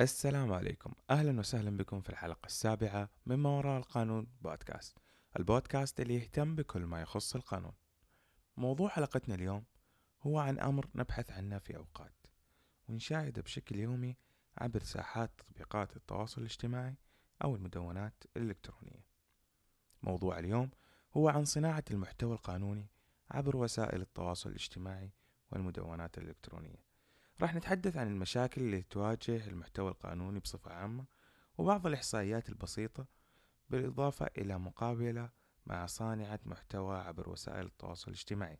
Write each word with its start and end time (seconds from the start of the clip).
السلام 0.00 0.52
عليكم. 0.52 0.92
أهلا 1.10 1.38
وسهلا 1.40 1.76
بكم 1.76 2.00
في 2.00 2.10
الحلقة 2.10 2.46
السابعة 2.46 3.10
من 3.26 3.36
ما 3.36 3.48
وراء 3.50 3.78
القانون 3.78 4.26
بودكاست. 4.40 4.98
البودكاست 5.38 6.00
اللي 6.00 6.14
يهتم 6.14 6.56
بكل 6.56 6.80
ما 6.80 7.02
يخص 7.02 7.34
القانون. 7.34 7.72
موضوع 8.56 8.88
حلقتنا 8.88 9.34
اليوم 9.34 9.64
هو 10.22 10.38
عن 10.38 10.58
أمر 10.58 10.88
نبحث 10.94 11.30
عنه 11.30 11.58
في 11.58 11.76
أوقات 11.76 12.26
ونشاهده 12.88 13.42
بشكل 13.42 13.76
يومي 13.76 14.16
عبر 14.58 14.82
ساحات 14.82 15.30
تطبيقات 15.38 15.96
التواصل 15.96 16.40
الاجتماعي 16.40 16.96
أو 17.44 17.56
المدونات 17.56 18.24
الإلكترونية. 18.36 19.06
موضوع 20.02 20.38
اليوم 20.38 20.70
هو 21.16 21.28
عن 21.28 21.44
صناعة 21.44 21.84
المحتوى 21.90 22.32
القانوني 22.32 22.90
عبر 23.30 23.56
وسائل 23.56 24.00
التواصل 24.00 24.50
الاجتماعي 24.50 25.12
والمدونات 25.50 26.18
الإلكترونية. 26.18 26.87
راح 27.40 27.54
نتحدث 27.54 27.96
عن 27.96 28.08
المشاكل 28.08 28.60
اللي 28.62 28.82
تواجه 28.82 29.46
المحتوى 29.46 29.90
القانوني 29.90 30.38
بصفة 30.38 30.72
عامة 30.72 31.04
وبعض 31.58 31.86
الإحصائيات 31.86 32.48
البسيطة 32.48 33.06
بالإضافة 33.70 34.26
إلى 34.38 34.58
مقابلة 34.58 35.30
مع 35.66 35.86
صانعة 35.86 36.40
محتوى 36.44 36.98
عبر 36.98 37.28
وسائل 37.28 37.66
التواصل 37.66 38.10
الاجتماعي 38.10 38.58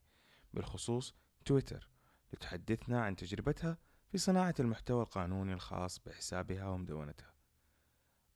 بالخصوص 0.55 1.15
تويتر 1.45 1.89
لتحدثنا 2.33 3.05
عن 3.05 3.17
تجربتها 3.17 3.79
في 4.09 4.19
صناعة 4.19 4.55
المحتوى 4.61 5.03
القانوني 5.03 5.53
الخاص 5.53 5.99
بحسابها 5.99 6.69
ومدونتها. 6.69 7.35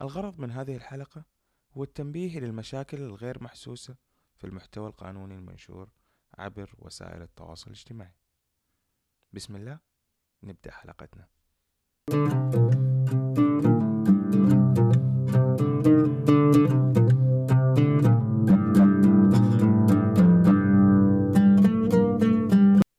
الغرض 0.02 0.40
من 0.40 0.50
هذه 0.50 0.76
الحلقة 0.76 1.24
هو 1.72 1.82
التنبيه 1.82 2.38
إلى 2.38 2.46
المشاكل 2.46 2.96
الغير 3.00 3.42
محسوسة 3.42 3.96
في 4.36 4.46
المحتوى 4.46 4.88
القانوني 4.88 5.34
المنشور 5.34 5.90
عبر 6.38 6.74
وسائل 6.78 7.22
التواصل 7.22 7.66
الاجتماعي. 7.70 8.14
بسم 9.32 9.56
الله. 9.56 9.91
نبدأ 10.42 10.70
حلقتنا. 10.70 11.28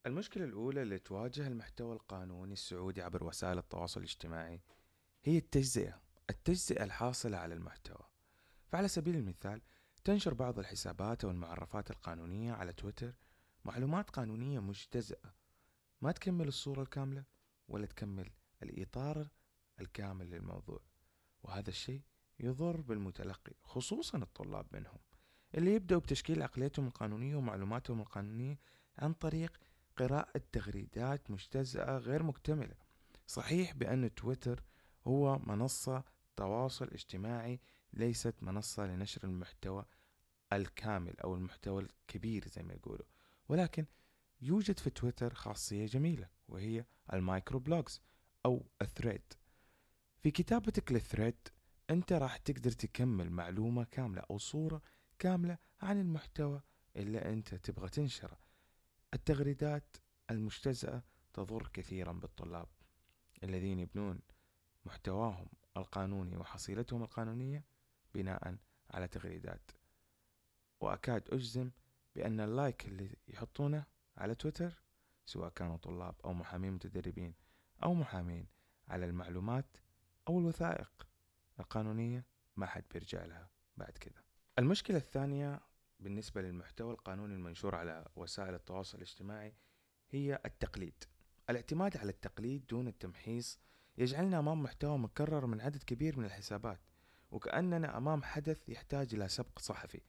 المشكلة 0.05 0.45
الأولى 0.45 0.81
اللي 0.81 0.99
تواجه 0.99 1.47
المحتوى 1.47 1.93
القانوني 1.93 2.53
السعودي 2.53 3.01
عبر 3.01 3.23
وسائل 3.23 3.57
التواصل 3.57 3.99
الاجتماعي 3.99 4.61
هي 5.23 5.37
التجزئة 5.37 6.01
التجزئة 6.29 6.83
الحاصلة 6.83 7.37
على 7.37 7.53
المحتوى. 7.53 8.05
فعلى 8.67 8.87
سبيل 8.87 9.15
المثال 9.15 9.61
تنشر 10.03 10.33
بعض 10.33 10.59
الحسابات 10.59 11.23
أو 11.23 11.31
المعرفات 11.31 11.91
القانونية 11.91 12.53
على 12.53 12.73
تويتر 12.73 13.13
معلومات 13.65 14.09
قانونية 14.09 14.59
مجتزأة 14.59 15.33
ما 16.01 16.11
تكمل 16.11 16.47
الصورة 16.47 16.81
الكاملة. 16.81 17.32
ولا 17.67 17.85
تكمل 17.85 18.31
الإطار 18.63 19.27
الكامل 19.79 20.29
للموضوع. 20.29 20.79
وهذا 21.43 21.69
الشيء 21.69 22.01
يضر 22.39 22.81
بالمتلقي 22.81 23.53
خصوصا 23.63 24.17
الطلاب 24.17 24.65
منهم 24.71 24.99
اللي 25.55 25.75
يبدأوا 25.75 26.01
بتشكيل 26.01 26.41
عقليتهم 26.43 26.87
القانونية 26.87 27.35
ومعلوماتهم 27.35 28.01
القانونية 28.01 28.59
عن 28.97 29.13
طريق 29.13 29.57
قراءة 29.97 30.41
تغريدات 30.51 31.31
مجتزأة 31.31 31.97
غير 31.97 32.23
مكتملة. 32.23 32.75
صحيح 33.27 33.73
بأن 33.73 34.15
تويتر 34.15 34.63
هو 35.07 35.39
منصة 35.39 36.03
تواصل 36.35 36.87
اجتماعي 36.87 37.59
ليست 37.93 38.43
منصة 38.43 38.85
لنشر 38.85 39.23
المحتوى 39.23 39.85
الكامل 40.53 41.19
أو 41.19 41.35
المحتوى 41.35 41.81
الكبير 41.81 42.47
زي 42.47 42.63
ما 42.63 42.73
يقولوا 42.73 43.05
ولكن 43.49 43.85
يوجد 44.43 44.79
في 44.79 44.89
تويتر 44.89 45.33
خاصية 45.33 45.85
جميلة 45.85 46.29
وهي 46.47 46.85
ال 47.13 47.21
micro 47.21 47.59
blogs 47.59 48.01
أو 48.45 48.65
ال 48.81 48.88
thread. 48.88 49.33
في 50.19 50.31
كتابتك 50.31 50.91
لل 50.91 51.03
thread 51.03 51.37
أنت 51.89 52.13
راح 52.13 52.37
تقدر 52.37 52.71
تكمل 52.71 53.29
معلومة 53.29 53.83
كاملة 53.83 54.21
أو 54.29 54.37
صورة 54.37 54.81
كاملة 55.19 55.57
عن 55.81 55.99
المحتوى 56.01 56.61
اللي 56.95 57.17
أنت 57.17 57.55
تبغى 57.55 57.89
تنشره. 57.89 58.39
التغريدات 59.13 59.97
المجتزأة 60.31 61.03
تضر 61.33 61.67
كثيرا 61.73 62.11
بالطلاب 62.11 62.67
الذين 63.43 63.79
يبنون 63.79 64.19
محتواهم 64.85 65.47
القانوني 65.77 66.37
وحصيلتهم 66.37 67.03
القانونية 67.03 67.65
بناء 68.13 68.57
على 68.91 69.07
تغريدات. 69.07 69.71
وأكاد 70.81 71.29
أجزم 71.29 71.71
بأن 72.15 72.39
اللايك 72.39 72.85
اللي 72.87 73.15
يحطونه 73.27 73.92
على 74.17 74.35
تويتر 74.35 74.83
سواء 75.25 75.49
كانوا 75.49 75.77
طلاب 75.77 76.15
أو 76.25 76.33
محامين 76.33 76.73
متدربين 76.73 77.33
أو 77.83 77.93
محامين 77.93 78.47
على 78.87 79.05
المعلومات 79.05 79.77
أو 80.27 80.39
الوثائق 80.39 81.07
القانونية 81.59 82.25
ما 82.55 82.65
حد 82.65 82.83
بيرجع 82.93 83.25
لها 83.25 83.49
بعد 83.77 83.91
كذا 83.91 84.23
المشكلة 84.59 84.97
الثانية 84.97 85.59
بالنسبة 85.99 86.41
للمحتوى 86.41 86.91
القانوني 86.91 87.33
المنشور 87.33 87.75
على 87.75 88.05
وسائل 88.15 88.53
التواصل 88.53 88.97
الاجتماعي 88.97 89.55
هي 90.09 90.39
التقليد. 90.45 91.03
الاعتماد 91.49 91.97
على 91.97 92.09
التقليد 92.09 92.67
دون 92.67 92.87
التمحيص 92.87 93.59
يجعلنا 93.97 94.39
أمام 94.39 94.63
محتوى 94.63 94.97
مكرر 94.97 95.45
من 95.45 95.61
عدد 95.61 95.83
كبير 95.83 96.19
من 96.19 96.25
الحسابات 96.25 96.79
وكأننا 97.31 97.97
أمام 97.97 98.23
حدث 98.23 98.69
يحتاج 98.69 99.15
إلى 99.15 99.27
سبق 99.27 99.59
صحفي 99.59 100.01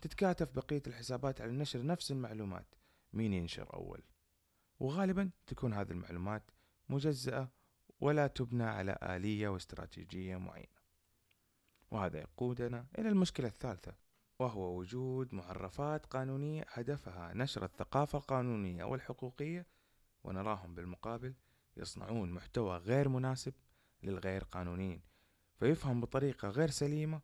تتكاتف 0.00 0.52
بقية 0.52 0.82
الحسابات 0.86 1.40
على 1.40 1.52
نشر 1.52 1.86
نفس 1.86 2.10
المعلومات 2.10 2.74
مين 3.14 3.32
ينشر 3.32 3.74
أول؟ 3.74 4.02
وغالبا 4.80 5.30
تكون 5.46 5.72
هذه 5.72 5.90
المعلومات 5.90 6.50
مجزأة 6.88 7.48
ولا 8.00 8.26
تبنى 8.26 8.64
على 8.64 8.98
آلية 9.02 9.48
واستراتيجية 9.48 10.36
معينة. 10.36 10.74
وهذا 11.90 12.18
يقودنا 12.18 12.86
إلى 12.98 13.08
المشكلة 13.08 13.46
الثالثة 13.46 13.94
وهو 14.38 14.78
وجود 14.78 15.34
معرفات 15.34 16.06
قانونية 16.06 16.64
هدفها 16.68 17.34
نشر 17.34 17.64
الثقافة 17.64 18.18
القانونية 18.18 18.84
والحقوقية 18.84 19.66
ونراهم 20.24 20.74
بالمقابل 20.74 21.34
يصنعون 21.76 22.30
محتوى 22.30 22.76
غير 22.76 23.08
مناسب 23.08 23.54
للغير 24.02 24.44
قانونيين 24.44 25.02
فيفهم 25.58 26.00
بطريقة 26.00 26.48
غير 26.48 26.70
سليمة 26.70 27.20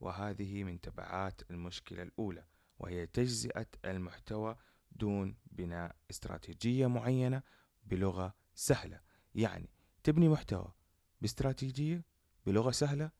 وهذه 0.00 0.64
من 0.64 0.80
تبعات 0.80 1.50
المشكلة 1.50 2.02
الأولى 2.02 2.44
وهي 2.78 3.06
تجزئة 3.06 3.66
المحتوى 3.84 4.56
دون 4.96 5.36
بناء 5.46 5.96
استراتيجية 6.10 6.86
معينة 6.86 7.42
بلغة 7.84 8.34
سهلة. 8.54 9.00
يعني 9.34 9.70
تبني 10.04 10.28
محتوى 10.28 10.72
باستراتيجية 11.20 12.04
بلغة 12.46 12.70
سهلة 12.70 13.10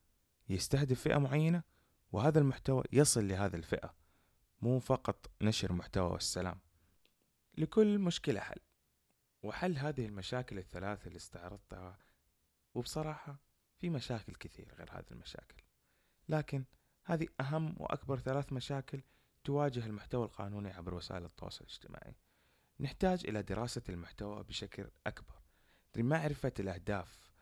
يستهدف 0.48 1.00
فئة 1.00 1.18
معينة 1.18 1.62
وهذا 2.12 2.38
المحتوى 2.38 2.84
يصل 2.92 3.28
لهذا 3.28 3.56
الفئة. 3.56 3.94
مو 4.60 4.78
فقط 4.78 5.30
نشر 5.42 5.72
محتوى 5.72 6.10
والسلام. 6.10 6.60
لكل 7.58 7.98
مشكلة 7.98 8.40
حل. 8.40 8.60
وحل 9.42 9.78
هذه 9.78 10.06
المشاكل 10.06 10.58
الثلاثة 10.58 11.06
اللي 11.06 11.16
استعرضتها 11.16 11.98
وبصراحة 12.74 13.40
في 13.78 13.90
مشاكل 13.90 14.34
كثير 14.34 14.74
غير 14.74 14.90
هذه 14.90 15.10
المشاكل. 15.10 15.62
لكن 16.28 16.64
هذه 17.04 17.28
أهم 17.40 17.74
وأكبر 17.78 18.18
ثلاث 18.18 18.52
مشاكل 18.52 19.02
تواجه 19.44 19.86
المحتوى 19.86 20.24
القانوني 20.24 20.70
عبر 20.70 20.94
وسائل 20.94 21.24
التواصل 21.24 21.64
الاجتماعي. 21.64 22.16
نحتاج 22.80 23.26
إلى 23.28 23.42
دراسة 23.42 23.82
المحتوى 23.88 24.42
بشكل 24.42 24.86
أكبر. 25.06 25.42
لمعرفة 25.96 26.52
الأهداف 26.60 27.32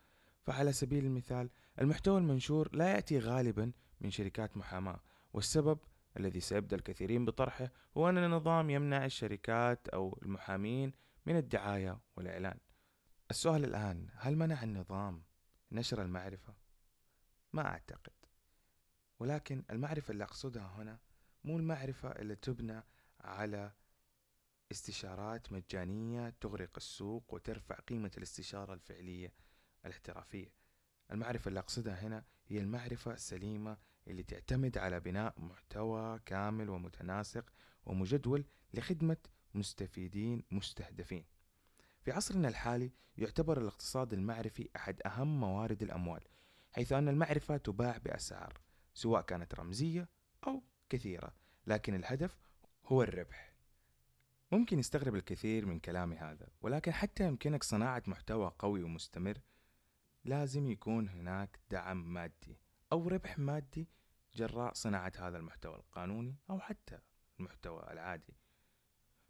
فعلى 0.43 0.73
سبيل 0.73 1.05
المثال 1.05 1.51
المحتوى 1.81 2.19
المنشور 2.19 2.77
لا 2.77 2.93
يأتي 2.93 3.19
غالبا 3.19 3.73
من 4.01 4.11
شركات 4.11 4.57
محاماة 4.57 5.01
والسبب 5.33 5.79
الذي 6.17 6.41
سيبدأ 6.41 6.77
الكثيرين 6.77 7.25
بطرحه 7.25 7.71
هو 7.97 8.09
أن 8.09 8.19
النظام 8.19 8.71
يمنع 8.71 9.05
الشركات 9.05 9.89
أو 9.89 10.19
المحامين 10.23 10.93
من 11.27 11.37
الدعاية 11.37 12.01
والإعلان. 12.17 12.59
السؤال 13.31 13.65
الآن 13.65 14.07
هل 14.15 14.37
منع 14.37 14.63
النظام 14.63 15.23
نشر 15.73 16.03
المعرفة؟ 16.03 16.55
ما 17.53 17.67
أعتقد. 17.67 18.13
ولكن 19.19 19.65
المعرفة 19.71 20.13
اللي 20.13 20.25
أقصدها 20.25 20.75
هنا 20.77 20.99
مو 21.45 21.59
المعرفة 21.59 22.09
اللي 22.09 22.37
تبنى 22.37 22.83
على 23.21 23.73
استشارات 24.73 25.53
مجانية 25.53 26.35
تغرق 26.41 26.71
السوق 26.77 27.35
وترفع 27.35 27.75
قيمة 27.75 28.11
الاستشارة 28.17 28.75
الفعلية 28.75 29.33
الاحترافية. 29.87 30.53
المعرفة 31.11 31.49
اللي 31.49 31.61
أقصدها 31.61 32.07
هنا 32.07 32.25
هي 32.47 32.59
المعرفة 32.59 33.13
السليمة 33.13 33.79
اللي 34.09 34.23
تعتمد 34.23 34.79
على 34.79 35.01
بناء 35.01 35.41
محتوى 35.41 36.19
كامل 36.27 36.71
ومتناسق 36.71 37.51
ومجدول 37.87 38.45
لخدمة 38.75 39.17
مستفيدين 39.55 40.45
مستهدفين. 40.51 41.25
في 42.03 42.13
عصرنا 42.13 42.49
الحالي 42.49 42.93
يعتبر 43.17 43.61
الاقتصاد 43.61 44.13
المعرفي 44.13 44.69
أحد 44.77 45.01
أهم 45.07 45.41
موارد 45.41 45.83
الأموال 45.83 46.25
حيث 46.73 46.93
أن 46.93 47.09
المعرفة 47.09 47.57
تباع 47.57 47.99
بأسعار 47.99 48.61
سواء 48.95 49.23
كانت 49.23 49.55
رمزية 49.55 50.09
أو 50.47 50.63
كثيرة 50.91 51.35
لكن 51.67 51.95
الهدف 51.95 52.41
هو 52.87 53.03
الربح. 53.03 53.55
ممكن 54.53 54.79
يستغرب 54.79 55.15
الكثير 55.15 55.67
من 55.67 55.81
كلامي 55.81 56.17
هذا 56.17 56.49
ولكن 56.63 56.93
حتى 56.93 57.27
يمكنك 57.27 57.63
صناعة 57.63 58.03
محتوى 58.07 58.53
قوي 58.59 58.83
ومستمر 58.83 59.39
لازم 60.25 60.67
يكون 60.67 61.09
هناك 61.09 61.61
دعم 61.71 62.13
مادي 62.13 62.59
أو 62.93 63.09
ربح 63.09 63.39
مادي 63.39 63.89
جراء 64.35 64.73
صناعة 64.75 65.13
هذا 65.19 65.39
المحتوى 65.39 65.77
القانوني 65.77 66.37
أو 66.51 66.61
حتى 66.61 66.99
المحتوى 67.41 67.93
العادي. 67.93 68.37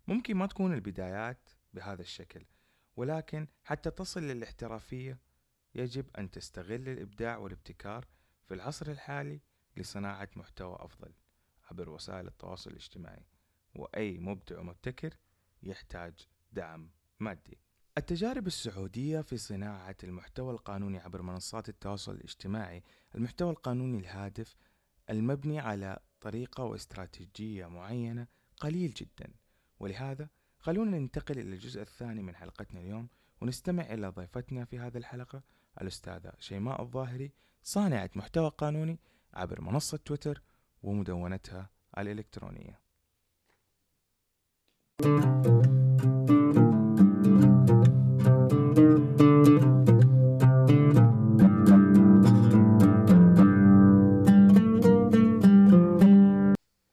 ممكن 0.07 0.37
ما 0.37 0.47
تكون 0.47 0.75
البدايات 0.75 1.51
بهذا 1.75 2.03
الشكل 2.03 2.47
ولكن 2.97 3.47
حتى 3.65 3.91
تصل 3.91 4.23
للاحترافية 4.23 5.19
يجب 5.75 6.17
أن 6.17 6.31
تستغل 6.31 6.89
الإبداع 6.89 7.37
والابتكار 7.37 8.07
في 8.49 8.55
العصر 8.55 8.91
الحالي 8.91 9.41
لصناعة 9.77 10.29
محتوى 10.37 10.77
أفضل. 10.81 11.13
عبر 11.71 11.91
وسائل 11.91 12.27
التواصل 12.27 12.71
الاجتماعي 12.71 13.27
وأي 13.75 14.19
مبدع 14.19 14.59
ومبتكر 14.59 15.17
يحتاج 15.63 16.15
دعم 16.53 16.91
مادي. 17.21 17.59
التجارب 17.99 18.47
السعودية 18.47 19.21
في 19.21 19.37
صناعة 19.37 19.97
المحتوى 20.05 20.53
القانوني 20.53 20.99
عبر 20.99 21.23
منصات 21.23 21.69
التواصل 21.69 22.15
الاجتماعي 22.15 22.83
المحتوى 23.15 23.51
القانوني 23.51 23.99
الهادف 23.99 24.57
المبني 25.11 25.59
على 25.59 25.99
طريقة 26.21 26.65
واستراتيجية 26.65 27.67
معينة 27.67 28.27
قليل 28.61 28.95
جدا. 28.95 29.35
ولهذا 29.81 30.29
خلونا 30.59 30.99
ننتقل 30.99 31.39
إلى 31.39 31.55
الجزء 31.55 31.83
الثاني 31.83 32.23
من 32.23 32.37
حلقتنا 32.37 32.81
اليوم 32.81 33.09
ونستمع 33.41 33.83
إلى 33.83 34.09
ضيفتنا 34.09 34.65
في 34.65 34.79
هذه 34.79 34.99
الحلقة 34.99 35.43
الأستاذة 35.81 36.33
شيماء 36.39 36.83
الظاهري 36.83 37.33
صانعة 37.63 38.11
محتوى 38.15 38.49
قانوني 38.49 38.99
عبر 39.35 39.61
منصة 39.61 39.97
تويتر 39.97 40.43
ومدونتها 40.83 41.71
الإلكترونية. 41.99 42.81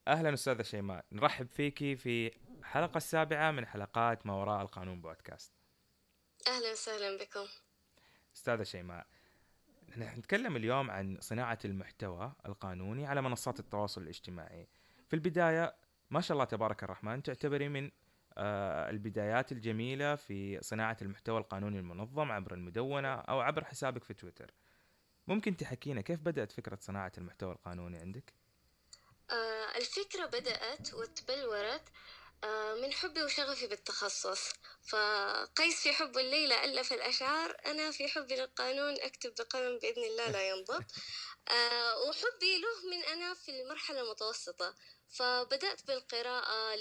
أهلا 0.08 0.34
أستاذة 0.34 0.62
شيماء 0.62 1.04
نرحب 1.12 1.48
فيكي 1.48 1.96
في 1.96 2.32
الحلقة 2.58 2.96
السابعة 2.96 3.50
من 3.50 3.66
حلقات 3.66 4.26
ما 4.26 4.32
وراء 4.34 4.62
القانون 4.62 5.00
بودكاست. 5.00 5.52
أهلا 6.46 6.72
وسهلا 6.72 7.16
بكم. 7.24 7.46
أستاذة 8.36 8.62
شيماء 8.62 9.06
نحن 9.96 10.18
نتكلم 10.18 10.56
اليوم 10.56 10.90
عن 10.90 11.16
صناعة 11.20 11.58
المحتوى 11.64 12.32
القانوني 12.46 13.06
على 13.06 13.22
منصات 13.22 13.60
التواصل 13.60 14.02
الاجتماعي. 14.02 14.68
في 15.08 15.14
البداية 15.14 15.74
ما 16.10 16.20
شاء 16.20 16.34
الله 16.34 16.44
تبارك 16.44 16.84
الرحمن 16.84 17.22
تعتبري 17.22 17.68
من 17.68 17.90
آه، 18.38 18.90
البدايات 18.90 19.52
الجميلة 19.52 20.14
في 20.14 20.62
صناعة 20.62 20.96
المحتوى 21.02 21.38
القانوني 21.38 21.78
المنظم 21.78 22.32
عبر 22.32 22.54
المدونة 22.54 23.14
أو 23.14 23.40
عبر 23.40 23.64
حسابك 23.64 24.04
في 24.04 24.14
تويتر. 24.14 24.54
ممكن 25.26 25.56
تحكينا 25.56 26.00
كيف 26.00 26.20
بدأت 26.20 26.52
فكرة 26.52 26.78
صناعة 26.80 27.12
المحتوى 27.18 27.52
القانوني 27.52 27.98
عندك؟ 27.98 28.34
آه، 29.30 29.76
الفكرة 29.76 30.26
بدأت 30.26 30.94
وتبلورت 30.94 31.88
من 32.74 32.92
حبي 32.92 33.22
وشغفي 33.22 33.66
بالتخصص. 33.66 34.52
فقيس 34.88 35.82
في 35.82 35.92
حب 35.92 36.18
الليلة 36.18 36.64
ألف 36.64 36.92
الأشعار 36.92 37.56
أنا 37.66 37.90
في 37.90 38.08
حبي 38.08 38.34
للقانون 38.36 38.94
أكتب 39.00 39.34
بقلم 39.34 39.78
بإذن 39.78 40.04
الله 40.04 40.30
لا 40.30 40.48
ينضب 40.48 40.84
آه، 41.48 41.98
وحبي 41.98 42.58
له 42.58 42.90
من 42.90 43.04
أنا 43.04 43.34
في 43.34 43.50
المرحلة 43.50 44.00
المتوسطة. 44.00 44.74
فبدأت 45.08 45.86
بالقراءة 45.86 46.74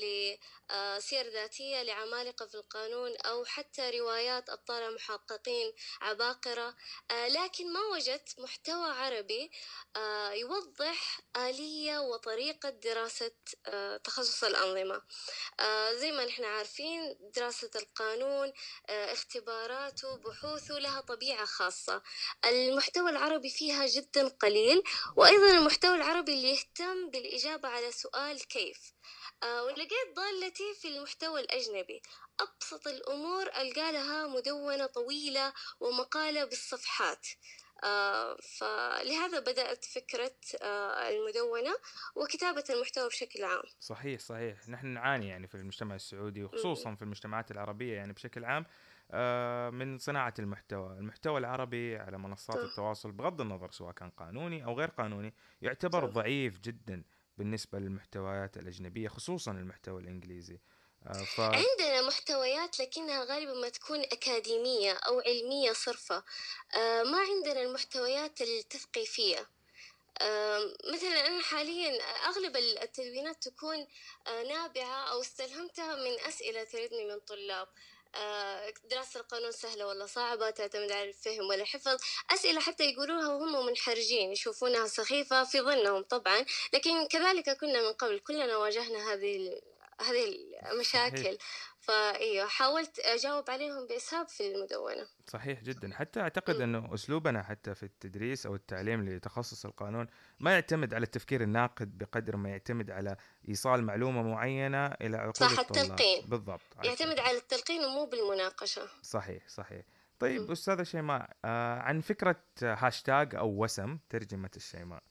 لسير 0.72 1.30
ذاتية 1.30 1.82
لعمالقة 1.84 2.46
في 2.46 2.56
القانون 2.56 3.18
أو 3.18 3.46
حتى 3.46 3.90
روايات 4.00 4.50
أبطال 4.50 4.96
محققين 4.96 5.74
عباقرة. 6.02 6.76
آه، 7.12 7.28
لكن 7.28 7.74
ما 7.74 7.80
وجدت 7.94 8.40
محتوى 8.40 8.90
عربي 8.90 9.52
آه، 9.96 10.32
يوضح 10.32 11.22
آلية 11.38 12.00
وطريقة 12.00 12.70
دراسة 12.70 13.32
آه، 13.66 13.98
تخصص 13.98 14.44
الأنظمة. 14.44 15.02
زي 15.94 16.12
ما 16.12 16.26
نحن 16.26 16.44
عارفين 16.44 17.18
دراسة 17.36 17.70
القانون 17.76 18.54
اختباراته 18.90 20.18
بحوثه 20.18 20.80
لها 20.80 21.02
طبيعة 21.02 21.46
خاصة. 21.46 22.02
المحتوى 22.46 23.10
العربي 23.10 23.50
فيها 23.50 23.86
جدا 23.86 24.28
قليل 24.28 24.84
وأيضا 25.16 25.52
المحتوى 25.52 25.96
العربي 25.96 26.34
اللي 26.34 26.52
يهتم 26.52 27.10
بالإجابة 27.10 27.70
على 27.70 27.92
سؤال 27.92 28.48
كيف؟ 28.48 28.78
آه 28.78 29.17
ولقيت 29.44 30.16
ضالتي 30.16 30.74
في 30.82 30.88
المحتوى 30.88 31.42
الأجنبي. 31.42 32.02
أبسط 32.40 32.88
الأمور 32.88 33.44
ألقى 33.44 33.92
لها 33.92 34.28
مدونة 34.28 34.86
طويلة 34.86 35.54
ومقالة 35.80 36.46
بالصفحات. 36.46 37.28
آه 37.84 38.38
فلهذا 38.58 39.40
بدأت 39.40 39.86
فكرة 39.86 40.36
آه 40.62 41.10
المدونة 41.10 41.76
وكتابة 42.16 42.64
المحتوى 42.70 43.08
بشكل 43.08 43.44
عام. 43.44 43.64
صحيح 43.80 44.20
صحيح. 44.20 44.70
نحن 44.70 44.88
نعاني 44.88 45.28
يعني 45.28 45.48
في 45.48 45.56
المجتمع 45.56 45.96
السعودي 45.96 46.44
وخصوصا 46.44 46.96
في 46.96 47.02
المجتمعات 47.02 47.52
العربية 47.52 47.96
يعني 47.96 48.14
بشكل 48.14 48.46
عام 48.46 48.66
آه، 49.12 49.70
من 49.70 49.98
صناعة 49.98 50.34
المحتوى. 50.40 50.98
المحتوى 50.98 51.38
العربي 51.38 51.98
على 51.98 52.18
منصات 52.18 52.58
التواصل 52.58 53.12
بغض 53.12 53.42
النظر 53.42 53.72
سواء 53.72 53.92
كان 53.92 54.10
قانوني 54.10 54.66
أو 54.66 54.74
غير 54.74 54.90
قانوني 54.90 55.34
يعتبر 55.62 56.06
ضعيف 56.06 56.60
جدا. 56.60 57.04
بالنسبة 57.38 57.80
للمحتويات 57.80 58.58
الأجنبية 58.58 59.08
خصوصا 59.08 59.52
المحتوى 59.52 60.02
الإنجليزي. 60.02 60.60
آه، 61.08 61.24
ف... 61.24 61.40
عندنا 61.40 62.02
محتويات 62.08 62.80
لكنها 62.80 63.24
غالبا 63.24 63.54
ما 63.54 63.70
تكون 63.70 64.00
أكاديمية 64.00 64.94
أو 64.94 65.20
علمية 65.20 65.72
صرفة. 65.72 66.24
آه، 66.76 67.04
ما 67.04 67.18
عندنا 67.20 67.62
المحتويات 67.62 68.42
التثقيفية. 68.42 69.48
مثلا 70.94 71.28
أنا 71.28 71.42
حاليا 71.42 72.04
أغلب 72.30 72.56
التدوينات 72.58 73.48
تكون 73.48 73.88
آه، 74.28 74.44
نابعة 74.44 75.12
أو 75.12 75.22
استلهمتها 75.22 75.96
من 75.96 76.20
أسئلة 76.28 76.64
تردني 76.64 77.06
من 77.06 77.20
طلاب. 77.20 77.68
آه، 77.68 77.72
دراسة 78.84 79.20
القانون 79.20 79.52
سهلة 79.52 79.88
ولا 79.88 80.06
صعبة؟ 80.06 80.50
تعتمد 80.50 80.92
على 80.92 81.10
الفهم 81.10 81.50
ولا 81.50 81.62
الحفظ 81.62 81.98
أسئلة 82.30 82.60
حتى 82.60 82.84
يقولوها 82.84 83.28
وهم 83.28 83.66
منحرجين 83.66 84.32
يشوفونها 84.32 84.88
سخيفة 84.88 85.44
في 85.44 85.62
ظنهم 85.62 86.02
طبعا. 86.04 86.46
لكن 86.74 87.08
كذلك 87.08 87.58
كنا 87.58 87.82
من 87.82 87.94
قبل 87.94 88.20
كلنا 88.20 88.58
واجهنا 88.58 89.14
هذه 89.14 89.62
هذه 90.02 90.36
المشاكل. 90.72 91.38
فإيوه 91.88 92.48
حاولت 92.48 93.00
أجاوب 93.00 93.50
عليهم 93.50 93.88
بإسهاب 93.88 94.28
في 94.28 94.56
المدونة. 94.56 95.08
صحيح 95.28 95.64
جدا. 95.64 95.94
حتى 95.94 96.20
أعتقد 96.20 96.56
إنه 96.62 96.94
أسلوبنا 96.94 97.44
حتى 97.44 97.76
في 97.76 97.84
التدريس 97.84 98.46
أو 98.46 98.56
التعليم 98.56 99.10
لتخصص 99.10 99.66
القانون 99.66 100.08
ما 100.40 100.54
يعتمد 100.54 100.94
على 100.94 101.04
التفكير 101.04 101.42
الناقد 101.42 101.98
بقدر 101.98 102.38
ما 102.38 102.50
يعتمد 102.50 102.92
على 102.92 103.18
إيصال 103.50 103.84
معلومة 103.84 104.22
معينة 104.22 104.86
إلى 104.88 105.18
عقول 105.18 105.36
صح 105.36 105.60
الطلاب. 105.60 105.86
التلقين. 105.86 106.26
بالضبط 106.26 106.62
يعتمد 106.84 107.20
على 107.20 107.38
التلقين 107.38 107.84
ومو 107.84 108.06
بالمناقشة. 108.06 108.88
صحيح 109.02 109.48
صحيح. 109.50 109.86
طيب 110.20 110.42
م. 110.42 110.52
أستاذة 110.52 110.84
شيماء 110.84 111.30
آه 111.46 111.80
عن 111.80 112.02
فكرة 112.02 112.44
هاشتاج 112.62 113.36
أو 113.36 113.64
وسم 113.64 114.00
ترجمة 114.10 114.52
الشيماء 114.56 115.04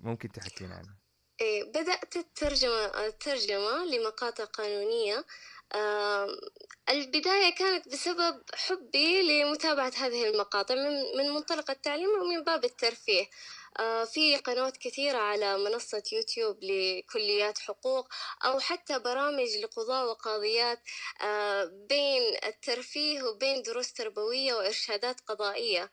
ممكن 0.00 0.32
تحكينا 0.32 0.74
عنها؟ 0.74 0.90
إيه 0.92 1.05
بدأت 1.42 2.16
الترجمة 2.16 3.06
الترجمة 3.06 3.84
لمقاطع 3.84 4.44
قانونية. 4.44 5.24
البداية 6.88 7.54
كانت 7.54 7.88
بسبب 7.88 8.42
حبي 8.54 9.22
لمتابعة 9.22 9.92
هذه 9.96 10.28
المقاطع 10.28 10.74
من, 10.74 11.16
من 11.18 11.30
منطلق 11.30 11.70
التعليم 11.70 12.08
ومن 12.08 12.44
باب 12.44 12.64
الترفيه. 12.64 13.26
في 14.14 14.36
قنوات 14.36 14.76
كثيرة 14.76 15.18
على 15.18 15.58
منصة 15.58 16.02
يوتيوب 16.12 16.58
لكليات 16.62 17.58
حقوق 17.58 18.08
أو 18.44 18.60
حتى 18.60 18.98
برامج 18.98 19.48
لقضاة 19.62 20.06
وقاضيات 20.06 20.78
بين 21.88 22.38
الترفيه 22.44 23.22
وبين 23.22 23.62
دروس 23.62 23.92
تربوية 23.92 24.54
وإرشادات 24.54 25.20
قضائية. 25.20 25.90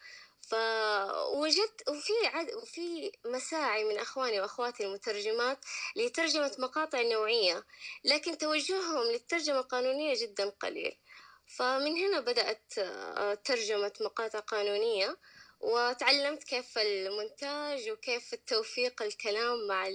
فوجدت 0.48 1.90
وفي 1.90 2.14
عد 2.26 2.54
وفي 2.54 3.12
مساعي 3.26 3.84
من 3.84 3.98
أخواني 3.98 4.42
وأخواتي 4.42 4.86
المترجمات 4.86 5.60
لترجمة 5.96 6.52
مقاطع 6.60 7.02
نوعية 7.02 7.64
لكن 8.04 8.38
توجههم 8.38 9.04
للترجمة 9.12 9.60
القانونية 9.60 10.14
جدا 10.22 10.50
قليل. 10.50 10.98
فمن 11.48 11.98
هنا 11.98 12.20
بدأت 12.20 12.74
آه، 12.78 13.34
ترجمة 13.34 13.92
مقاطع 14.02 14.40
قانونية. 14.40 15.18
وتعلمت 15.64 16.44
كيف 16.44 16.78
المونتاج 16.78 17.90
وكيف 17.90 18.34
التوفيق 18.34 19.02
الكلام 19.02 19.68
مع 19.68 19.88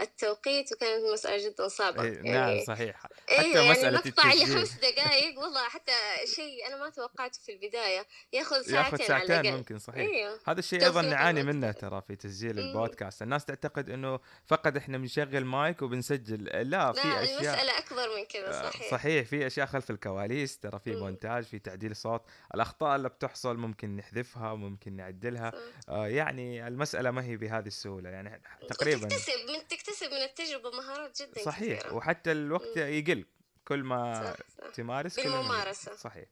التوقيت 0.00 0.72
وكانت 0.72 1.04
مسألة 1.12 1.48
جدا 1.48 1.68
صعبة. 1.68 2.02
إيه 2.02 2.14
يعني 2.14 2.30
نعم 2.30 2.64
صحيح 2.64 2.96
حتى 2.96 3.14
أيوة 3.30 3.70
مسألة 3.70 3.82
يعني 3.82 3.88
المقطع 3.88 4.32
اللي 4.32 4.46
خمس 4.46 4.74
دقائق 4.84 5.38
والله 5.38 5.68
حتى 5.68 5.92
شيء 6.34 6.66
أنا 6.66 6.76
ما 6.76 6.90
توقعته 6.90 7.40
في 7.40 7.52
البداية. 7.52 8.06
ياخذ 8.32 8.62
ساعتين 8.62 9.00
ياخذ 9.00 9.04
ساعتين 9.04 9.56
ممكن 9.56 9.78
صحيح. 9.78 9.98
أيوة. 9.98 10.40
هذا 10.46 10.58
الشيء 10.58 10.84
أيضا 10.84 11.02
نعاني 11.02 11.42
منه 11.42 11.72
ترى 11.72 12.02
في 12.06 12.16
تسجيل 12.16 12.58
البودكاست. 12.58 13.22
الناس 13.22 13.44
تعتقد 13.44 13.90
أنه 13.90 14.20
فقط 14.46 14.76
إحنا 14.76 14.98
بنشغل 14.98 15.44
مايك 15.44 15.82
وبنسجل. 15.82 16.44
لا 16.44 16.92
في 16.92 17.08
لا 17.08 17.22
أشياء 17.22 17.40
المسألة 17.40 17.78
أكبر 17.78 18.16
من 18.16 18.24
كذا 18.24 18.48
آه، 18.48 18.70
صحيح. 18.70 18.90
صحيح 18.90 19.26
في 19.26 19.46
أشياء 19.46 19.66
خلف 19.66 19.90
الكواليس 19.90 20.58
ترى 20.58 20.78
في 20.78 20.96
مونتاج 20.96 21.44
في 21.44 21.58
تعديل 21.58 21.96
صوت. 21.96 22.22
الأخطاء 22.54 22.96
اللي 22.96 23.08
بتحصل 23.08 23.56
ممكن 23.56 23.96
نحذفها 23.96 24.54
ممكن 24.54 24.93
نعدلها 24.96 25.52
آه 25.88 26.06
يعني 26.08 26.68
المسألة 26.68 27.10
ما 27.10 27.24
هي 27.24 27.36
بهذه 27.36 27.66
السهولة. 27.66 28.10
يعني 28.10 28.42
تقريبا 28.68 29.08
تكتسب 29.08 29.32
من 29.48 29.68
تكتسب 29.68 30.06
من 30.06 30.22
التجربة 30.22 30.70
مهارات 30.70 31.22
جدا 31.22 31.42
صحيح. 31.42 31.80
كثيرة. 31.80 31.94
وحتى 31.94 32.32
الوقت 32.32 32.76
يقل. 32.76 33.24
كل 33.68 33.82
ما 33.82 34.14
صح 34.14 34.36
صح. 34.66 34.70
تمارس 34.72 35.20
بالممارسة. 35.20 35.94
صحيح. 35.94 36.28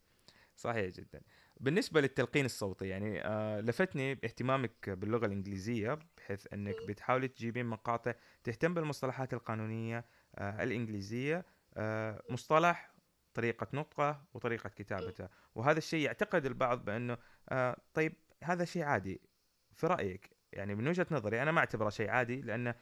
صحيح 0.55 0.85
جدا. 0.95 1.21
بالنسبة 1.59 2.01
للتلقين 2.01 2.45
الصوتي 2.45 2.87
يعني 2.87 3.25
آه 3.25 3.61
لفتني 3.61 4.11
اهتمامك 4.11 4.89
باللغة 4.89 5.25
الإنجليزية 5.25 5.99
بحيث 6.17 6.47
إنك 6.53 6.75
بتحاولي 6.87 7.27
تجيبين 7.27 7.65
مقاطع 7.65 8.13
تهتم 8.43 8.73
بالمصطلحات 8.73 9.33
القانونية 9.33 10.05
آه 10.35 10.63
الإنجليزية 10.63 11.45
آه 11.77 12.23
مصطلح 12.29 12.93
طريقة 13.33 13.67
نطقه 13.73 14.23
وطريقة 14.33 14.69
كتابته. 14.69 15.27
وهذا 15.55 15.77
الشيء 15.77 16.05
يعتقد 16.05 16.45
البعض 16.45 16.85
بأنه 16.85 17.17
آه 17.49 17.77
طيب 17.93 18.13
هذا 18.43 18.65
شيء 18.65 18.83
عادي 18.83 19.21
في 19.73 19.87
رأيك؟ 19.87 20.37
يعني 20.53 20.75
من 20.75 20.87
وجهة 20.87 21.07
نظري 21.11 21.41
أنا 21.41 21.51
ما 21.51 21.59
أعتبره 21.59 21.89
شيء 21.89 22.09
عادي 22.09 22.41
لأن 22.41 22.73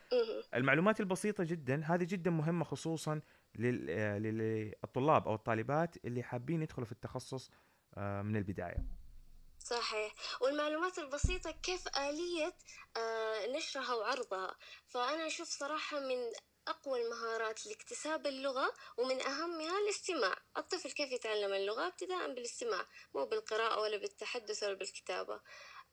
المعلومات 0.53 0.99
البسيطة 0.99 1.43
جدا 1.43 1.83
هذه 1.85 2.03
جدا 2.03 2.31
مهمة 2.31 2.63
خصوصا 2.65 3.21
للطلاب 3.55 5.27
أو 5.27 5.35
الطالبات 5.35 6.05
اللي 6.05 6.23
حابين 6.23 6.61
يدخلوا 6.61 6.85
في 6.85 6.91
التخصص 6.91 7.51
آه، 7.97 8.21
من 8.21 8.35
البداية. 8.35 8.85
صحيح. 9.59 10.13
والمعلومات 10.41 10.99
البسيطة 10.99 11.51
كيف 11.51 11.87
آلية 11.87 12.53
آه، 12.97 13.57
نشرها 13.57 13.93
وعرضها؟ 13.93 14.55
فأنا 14.87 15.27
أشوف 15.27 15.47
صراحة 15.47 15.99
من 15.99 16.17
أقوى 16.67 17.01
المهارات 17.01 17.65
لاكتساب 17.67 18.27
اللغة 18.27 18.73
ومن 18.97 19.21
أهمها 19.21 19.79
الاستماع. 19.79 20.35
الطفل 20.57 20.91
كيف 20.91 21.11
يتعلم 21.11 21.53
اللغة؟ 21.53 21.87
ابتداء 21.87 22.33
بالاستماع 22.33 22.87
مو 23.13 23.25
بالقراءة 23.25 23.79
ولا 23.79 23.97
بالتحدث 23.97 24.63
ولا 24.63 24.73
بالكتابة. 24.73 25.41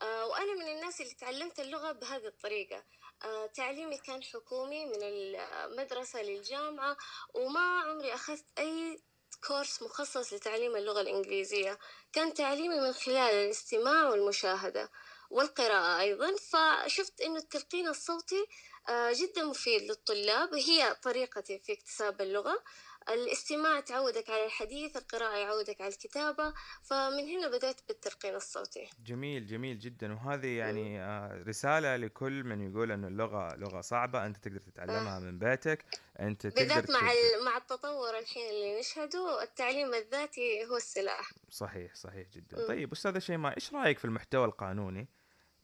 آه، 0.03 0.27
وأنا 0.27 0.55
من 0.55 0.69
الناس 0.69 1.01
اللي 1.01 1.15
تعلمت 1.15 1.61
اللغة 1.61 1.93
بهذه 1.93 2.27
الطريقة. 2.27 2.85
آه، 3.25 3.47
تعليمي 3.47 3.99
كان 3.99 4.23
حكومي 4.23 4.87
من 4.87 4.99
المدرسة 5.03 6.23
للجامعة 6.23 6.97
وما 7.35 7.81
عمري 7.81 8.15
أخذت 8.15 8.45
أي 8.59 9.01
كورس 9.47 9.83
مخصص 9.83 10.33
لتعليم 10.33 10.77
اللغة 10.77 11.01
الإنجليزية. 11.01 11.79
كان 12.13 12.35
تعليمي 12.35 12.81
من 12.81 12.93
خلال 12.93 13.35
الاستماع 13.35 14.09
والمشاهدة 14.09 14.91
والقراءة 15.31 16.01
أيضا. 16.01 16.37
فشفت 16.37 17.21
أنه 17.21 17.39
التلقين 17.39 17.89
الصوتي 17.89 18.47
جدا 18.91 19.45
مفيد 19.45 19.83
للطلاب. 19.83 20.55
هي 20.55 20.95
طريقتي 21.03 21.59
في 21.59 21.73
اكتساب 21.73 22.21
اللغة. 22.21 22.63
الاستماع 23.09 23.81
تعودك 23.81 24.31
على 24.31 24.45
الحديث 24.47 24.97
القراءة 24.97 25.37
يعودك 25.37 25.81
على 25.81 25.93
الكتابة. 25.93 26.55
فمن 26.83 27.29
هنا 27.29 27.49
بدأت 27.49 27.81
بالتلقين 27.89 28.35
الصوتي. 28.35 28.89
جميل 29.07 29.47
جميل 29.47 29.79
جدا. 29.79 30.13
وهذه 30.13 30.47
يعني 30.47 31.01
آه، 31.03 31.45
رسالة 31.47 31.97
لكل 31.97 32.45
من 32.45 32.71
يقول 32.71 32.93
أن 32.93 33.05
اللغة 33.05 33.57
لغة 33.57 33.81
صعبة. 33.81 34.27
أنت 34.27 34.37
تقدر 34.37 34.61
تتعلمها 34.61 35.17
آه. 35.17 35.21
من 35.21 35.39
بيتك. 35.39 35.85
أنت 36.21 36.47
تقدر 36.47 36.63
بالذات 36.63 36.91
مع 36.91 37.01
مع 37.45 37.57
التطور 37.57 38.19
الحين 38.19 38.51
اللي 38.51 38.79
نشهده 38.79 39.43
التعليم 39.43 39.95
الذاتي 39.95 40.67
هو 40.67 40.77
السلاح. 40.77 41.31
صحيح 41.51 41.95
صحيح 41.95 42.29
جدا. 42.29 42.67
طيب 42.67 42.93
أستاذة 42.93 43.19
شيماء 43.19 43.57
إيش 43.57 43.75
رأيك 43.75 43.99
في 43.99 44.05
المحتوى 44.05 44.45
القانوني؟ 44.45 45.09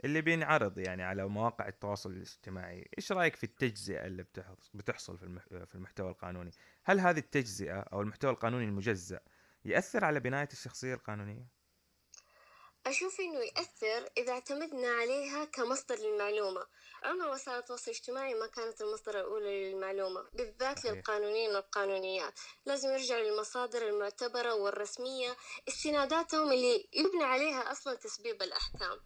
اللي 0.05 0.21
بينعرض 0.21 0.79
يعني 0.79 1.03
على 1.03 1.29
مواقع 1.29 1.69
التواصل 1.69 2.11
الاجتماعي. 2.11 2.89
إيش 2.99 3.13
رأيك 3.13 3.37
في 3.37 3.45
التجزئة 3.45 4.07
اللي 4.07 4.27
بتحصل 4.75 5.19
في 5.67 5.75
المحتوى 5.75 6.11
القانوني؟ 6.11 6.51
هل 6.85 7.01
هذه 7.01 7.19
التجزئة 7.19 7.81
أو 7.81 8.01
المحتوى 8.01 8.31
القانوني 8.31 8.65
المجزأ 8.65 9.21
يأثر 9.65 10.05
على 10.05 10.21
بناية 10.21 10.49
الشخصية 10.53 10.95
القانونية؟ 10.95 11.47
أشوف 12.87 13.21
إنه 13.21 13.39
يأثر 13.39 14.09
إذا 14.19 14.33
اعتمدنا 14.33 14.89
عليها 14.89 15.45
كمصدر 15.45 15.97
للمعلومة. 15.97 16.67
عمر 17.05 17.29
وسائل 17.29 17.59
التواصل 17.59 17.91
الاجتماعي 17.91 18.35
ما 18.35 18.47
كانت 18.47 18.81
المصدر 18.81 19.21
الأولى 19.21 19.73
للمعلومة 19.73 20.29
بالذات 20.33 20.79
صحيح. 20.79 20.93
للقانونيين 20.93 21.51
والقانونيات. 21.51 22.41
لازم 22.67 22.89
يرجعوا 22.89 23.23
للمصادر 23.23 23.89
المعتبرة 23.89 24.55
والرسمية 24.55 25.37
استناداتهم 25.69 26.53
اللي 26.53 26.89
يبنى 26.93 27.25
عليها 27.25 27.73
أصلا 27.73 27.95
تسبيب 27.95 28.43
الأحكام. 28.43 29.01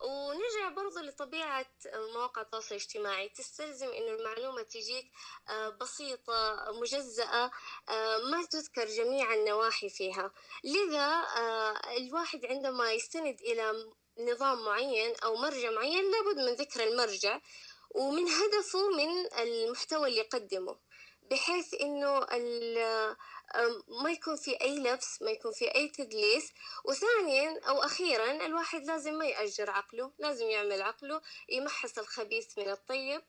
ونرجع 0.00 0.68
برضو 0.68 1.00
لطبيعة 1.00 1.66
مواقع 2.14 2.42
التواصل 2.42 2.74
الاجتماعي. 2.74 3.28
تستلزم 3.28 3.88
إنه 3.88 4.12
المعلومة 4.12 4.62
تجيك 4.62 5.12
آه، 5.48 5.68
بسيطة 5.68 6.64
مجزأة 6.80 7.50
آه، 7.88 8.18
ما 8.18 8.44
تذكر 8.50 8.86
جميع 8.86 9.34
النواحي 9.34 9.88
فيها. 9.88 10.32
لذا 10.64 11.06
آه، 11.36 11.96
الواحد 11.96 12.46
عندما 12.46 12.92
يستند 12.92 13.40
إلى 13.40 13.92
نظام 14.18 14.64
معين 14.64 15.14
أو 15.24 15.36
مرجع 15.36 15.70
معين 15.70 16.10
لابد 16.10 16.36
من 16.36 16.54
ذكر 16.54 16.82
المرجع 16.82 17.40
ومن 17.90 18.28
هدفه 18.28 18.90
من 18.90 19.38
المحتوى 19.38 20.08
اللي 20.08 20.20
يقدمه. 20.20 20.76
بحيث 21.30 21.74
إنه 21.74 22.26
ما 24.02 24.10
يكون 24.10 24.36
في 24.36 24.60
أي 24.60 24.78
لبس 24.78 25.22
ما 25.22 25.30
يكون 25.30 25.52
في 25.52 25.74
أي 25.74 25.88
تدليس. 25.88 26.52
وثانيا 26.84 27.60
أو 27.68 27.82
أخيرا 27.82 28.46
الواحد 28.46 28.84
لازم 28.84 29.14
ما 29.14 29.26
يأجر 29.26 29.70
عقله 29.70 30.12
لازم 30.18 30.46
يعمل 30.46 30.82
عقله 30.82 31.20
يمحص 31.48 31.98
الخبيث 31.98 32.58
من 32.58 32.70
الطيب. 32.70 33.22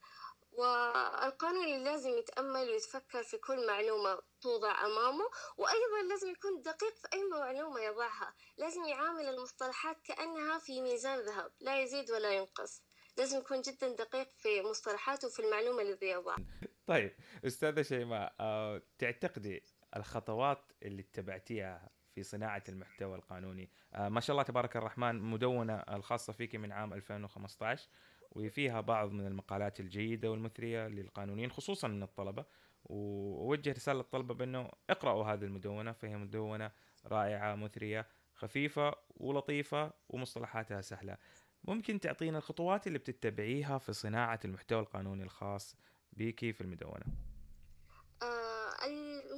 والقانون 0.51 1.83
لازم 1.83 2.17
يتأمل 2.17 2.69
ويتفكر 2.69 3.23
في 3.23 3.37
كل 3.37 3.67
معلومة 3.67 4.21
توضع 4.41 4.85
أمامه. 4.85 5.29
وأيضا 5.57 6.01
لازم 6.09 6.29
يكون 6.29 6.61
دقيق 6.61 6.95
في 6.95 7.07
أي 7.13 7.23
معلومة 7.23 7.79
يضعها. 7.79 8.33
لازم 8.57 8.83
يعامل 8.83 9.25
المصطلحات 9.25 10.01
كأنها 10.03 10.59
في 10.59 10.81
ميزان 10.81 11.19
ذهب 11.19 11.51
لا 11.59 11.81
يزيد 11.81 12.11
ولا 12.11 12.31
ينقص. 12.31 12.81
لازم 13.17 13.37
يكون 13.37 13.61
جدا 13.61 13.87
دقيق 13.87 14.29
في 14.37 14.61
مصطلحاته 14.61 15.27
وفي 15.27 15.39
المعلومة 15.39 15.81
اللي 15.81 16.09
يضعها. 16.09 16.45
طيب 16.87 17.15
أستاذة 17.45 17.81
شيماء 17.81 18.35
أه 18.39 18.81
تعتقدي 18.99 19.63
الخطوات 19.95 20.71
اللي 20.83 21.01
اتبعتيها 21.01 21.89
في 22.15 22.23
صناعة 22.23 22.63
المحتوى 22.69 23.15
القانوني. 23.15 23.69
آه 23.93 24.09
ما 24.09 24.19
شاء 24.19 24.33
الله 24.33 24.43
تبارك 24.43 24.77
الرحمن 24.77 25.21
مدونة 25.21 25.73
الخاصة 25.73 26.33
فيك 26.33 26.55
من 26.55 26.71
عام 26.71 26.93
2015 26.93 27.89
وفيها 28.31 28.81
بعض 28.81 29.11
من 29.11 29.27
المقالات 29.27 29.79
الجيدة 29.79 30.31
والمثرية 30.31 30.87
للقانونيين 30.87 31.51
خصوصا 31.51 31.87
من 31.87 32.03
الطلبة. 32.03 32.45
ووجه 32.85 33.71
رسالة 33.71 33.97
للطلبة 33.97 34.33
بأنه 34.33 34.69
اقرأوا 34.89 35.25
هذه 35.25 35.43
المدونة 35.43 35.91
فهي 35.91 36.17
مدونة 36.17 36.71
رائعة 37.05 37.55
مثرية 37.55 38.07
خفيفة 38.35 38.95
ولطيفة 39.17 39.93
ومصطلحاتها 40.09 40.81
سهلة. 40.81 41.17
ممكن 41.63 41.99
تعطينا 41.99 42.37
الخطوات 42.37 42.87
اللي 42.87 42.99
بتتبعيها 42.99 43.77
في 43.77 43.93
صناعة 43.93 44.39
المحتوى 44.45 44.79
القانوني 44.79 45.23
الخاص 45.23 45.75
بيكي 46.13 46.53
في 46.53 46.61
المدونة؟ 46.61 47.05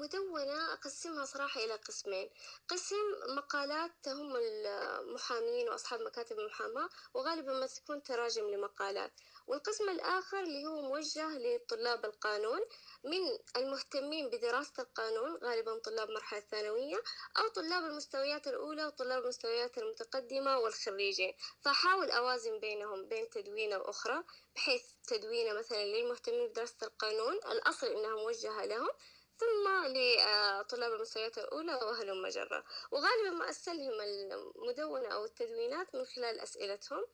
المدونة 0.03 0.73
أقسمها 0.73 1.25
صراحة 1.25 1.63
إلى 1.63 1.73
قسمين. 1.73 2.29
قسم 2.67 2.95
مقالات 3.37 3.91
تهم 4.03 4.35
المحامين 4.35 5.69
وأصحاب 5.69 6.01
مكاتب 6.01 6.39
المحاماة 6.39 6.89
وغالبا 7.13 7.53
ما 7.53 7.67
تكون 7.67 8.03
تراجم 8.03 8.49
لمقالات. 8.49 9.11
والقسم 9.47 9.89
الآخر 9.89 10.39
اللي 10.39 10.65
هو 10.65 10.81
موجه 10.81 11.37
لطلاب 11.37 12.05
القانون 12.05 12.59
من 13.03 13.37
المهتمين 13.55 14.29
بدراسة 14.29 14.73
القانون 14.79 15.37
غالبا 15.43 15.77
طلاب 15.79 16.09
مرحلة 16.09 16.39
ثانوية 16.39 17.01
أو 17.37 17.47
طلاب 17.47 17.83
المستويات 17.83 18.47
الأولى 18.47 18.85
وطلاب 18.85 19.23
المستويات 19.23 19.77
المتقدمة 19.77 20.57
والخريجين. 20.57 21.33
فأحاول 21.61 22.11
أوازن 22.11 22.59
بينهم 22.59 23.05
بين 23.07 23.29
تدوينة 23.29 23.77
وأخرى 23.77 24.23
بحيث 24.55 24.83
تدوينة 25.07 25.53
مثلا 25.53 25.85
للمهتمين 25.85 26.47
بدراسة 26.47 26.77
القانون. 26.83 27.33
الأصل 27.35 27.87
إنها 27.87 28.15
موجهة 28.15 28.65
لهم 28.65 28.89
ثم 29.37 29.87
لطلاب 29.87 30.93
المستويات 30.93 31.37
الأولى 31.37 31.73
وأهل 31.73 32.21
مجرة 32.21 32.63
وغالبا 32.91 33.29
ما 33.29 33.49
أستلهم 33.49 34.01
المدونة 34.01 35.07
أو 35.07 35.25
التدوينات 35.25 35.95
من 35.95 36.05
خلال 36.05 36.39
أسئلتهم. 36.39 37.05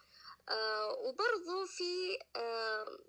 آه، 0.50 0.92
وبرضو 0.92 1.66
في 1.66 2.20
آه، 2.36 3.00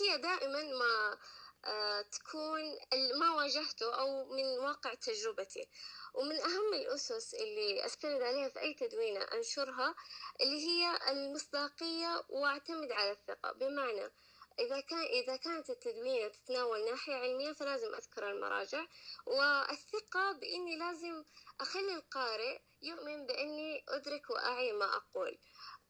هي 0.00 0.18
دائما 0.18 0.62
ما 0.62 1.18
آه، 1.64 2.02
تكون 2.02 2.78
ما 3.20 3.30
واجهته 3.30 3.94
أو 3.94 4.24
من 4.24 4.44
واقع 4.58 4.94
تجربتي. 4.94 5.68
ومن 6.14 6.40
أهم 6.40 6.74
الأسس 6.74 7.34
اللي 7.34 7.86
أستند 7.86 8.22
عليها 8.22 8.48
في 8.48 8.60
أي 8.60 8.74
تدوينة 8.74 9.20
أنشرها 9.20 9.94
اللي 10.40 10.66
هي 10.68 10.98
المصداقية 11.10 12.24
وأعتمد 12.28 12.92
على 12.92 13.10
الثقة. 13.10 13.52
بمعنى 13.52 14.10
إذا 14.58 14.80
كان 14.80 15.04
إذا 15.04 15.36
كانت 15.36 15.70
التدوينة 15.70 16.28
تتناول 16.28 16.84
ناحية 16.84 17.14
علمية 17.14 17.52
فلازم 17.52 17.94
أذكر 17.94 18.30
المراجع 18.30 18.86
والثقة 19.26 20.32
بإني 20.32 20.76
لازم 20.76 21.24
أخلي 21.60 21.94
القارئ 21.94 22.60
يؤمن 22.82 23.26
بإني 23.26 23.84
أدرك 23.88 24.30
وأعي 24.30 24.72
ما 24.72 24.96
أقول. 24.96 25.38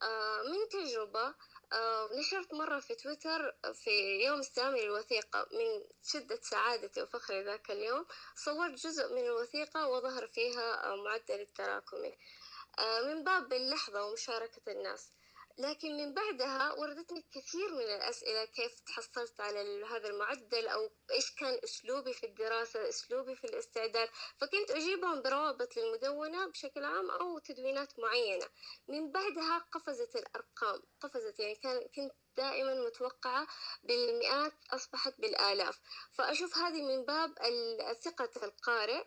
آه، 0.02 0.42
من 0.42 0.68
تجربة 0.68 1.34
آه، 1.72 2.08
نشرت 2.12 2.54
مرة 2.54 2.80
في 2.80 2.94
تويتر 2.94 3.54
في 3.74 4.24
يوم 4.24 4.38
استلامي 4.38 4.80
للوثيقة 4.80 5.46
من 5.52 5.84
شدة 6.04 6.38
سعادتي 6.42 7.02
وفخري 7.02 7.42
ذاك 7.42 7.70
اليوم 7.70 8.06
صورت 8.36 8.72
جزء 8.72 9.14
من 9.14 9.24
الوثيقة 9.24 9.88
وظهر 9.88 10.26
فيها 10.26 10.96
معدل 10.96 11.40
التراكمي. 11.40 12.18
آه، 12.78 13.00
من 13.02 13.24
باب 13.24 13.52
اللحظة 13.52 14.04
ومشاركة 14.04 14.72
الناس. 14.72 15.08
لكن 15.58 15.96
من 15.96 16.14
بعدها 16.14 16.72
وردتني 16.72 17.24
كثير 17.32 17.74
من 17.74 17.94
الأسئلة 17.94 18.44
كيف 18.44 18.80
تحصلت 18.80 19.40
على 19.40 19.84
هذا 19.84 20.08
المعدل 20.08 20.68
أو 20.68 20.90
إيش 21.10 21.34
كان 21.34 21.58
أسلوبي 21.64 22.12
في 22.12 22.26
الدراسة 22.26 22.88
أسلوبي 22.88 23.36
في 23.36 23.44
الاستعداد. 23.44 24.08
فكنت 24.38 24.70
أجيبهم 24.70 25.22
بروابط 25.22 25.76
للمدونة 25.76 26.46
بشكل 26.46 26.84
عام 26.84 27.10
أو 27.10 27.38
تدوينات 27.38 27.98
معينة. 27.98 28.46
من 28.88 29.12
بعدها 29.12 29.58
قفزت 29.58 30.16
الأرقام. 30.16 30.82
قفزت 31.00 31.40
يعني 31.40 31.54
كان 31.54 31.88
كنت 31.96 32.12
دائما 32.36 32.74
متوقعة 32.74 33.46
بالمئات 33.82 34.52
أصبحت 34.70 35.20
بالآلاف. 35.20 35.80
فأشوف 36.12 36.58
هذه 36.58 36.82
من 36.82 37.04
باب 37.04 37.34
ثقة 38.04 38.30
القارئ. 38.42 39.04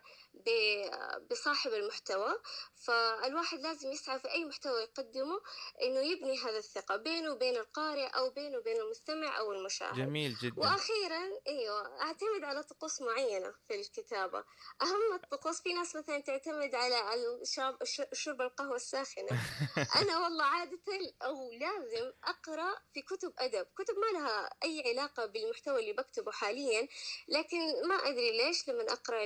بصاحب 1.31 1.73
المحتوى 1.73 2.41
فالواحد 2.75 3.59
لازم 3.59 3.91
يسعى 3.91 4.19
في 4.19 4.31
أي 4.31 4.45
محتوى 4.45 4.81
يقدمه 4.81 5.41
إنه 5.81 5.99
يبني 5.99 6.37
هذا 6.37 6.57
الثقة 6.57 6.95
بينه 6.95 7.31
وبين 7.31 7.57
القارئ 7.57 8.05
أو 8.07 8.29
بينه 8.29 8.57
وبين 8.57 8.77
المستمع 8.81 9.39
أو 9.39 9.51
المشاهد. 9.53 9.95
جميل 9.95 10.35
جدا. 10.41 10.61
وأخيرا 10.61 11.21
أيوة 11.47 12.01
أعتمد 12.01 12.43
على 12.43 12.63
طقوس 12.63 13.01
معينة 13.01 13.53
في 13.67 13.75
الكتابة. 13.75 14.43
أهم 14.81 15.13
الطقوس 15.13 15.61
في 15.61 15.73
ناس 15.73 15.95
مثلا 15.95 16.19
تعتمد 16.19 16.75
على 16.75 16.95
الشرب 17.41 17.83
شرب 18.13 18.41
القهوة 18.41 18.75
الساخنة. 18.75 19.29
أنا 20.01 20.19
والله 20.19 20.43
عادة 20.43 21.13
أو 21.21 21.51
لازم 21.51 22.11
أقرأ 22.23 22.75
في 22.93 23.01
كتب 23.01 23.33
أدب. 23.39 23.67
كتب 23.77 23.95
ما 23.97 24.19
لها 24.19 24.49
أي 24.63 24.83
علاقة 24.85 25.25
بالمحتوى 25.25 25.79
اللي 25.79 25.93
بكتبه 25.93 26.31
حاليا 26.31 26.87
لكن 27.27 27.87
ما 27.87 27.95
أدري 27.95 28.31
ليش 28.37 28.69
لما 28.69 28.93
أقرأ 28.93 29.25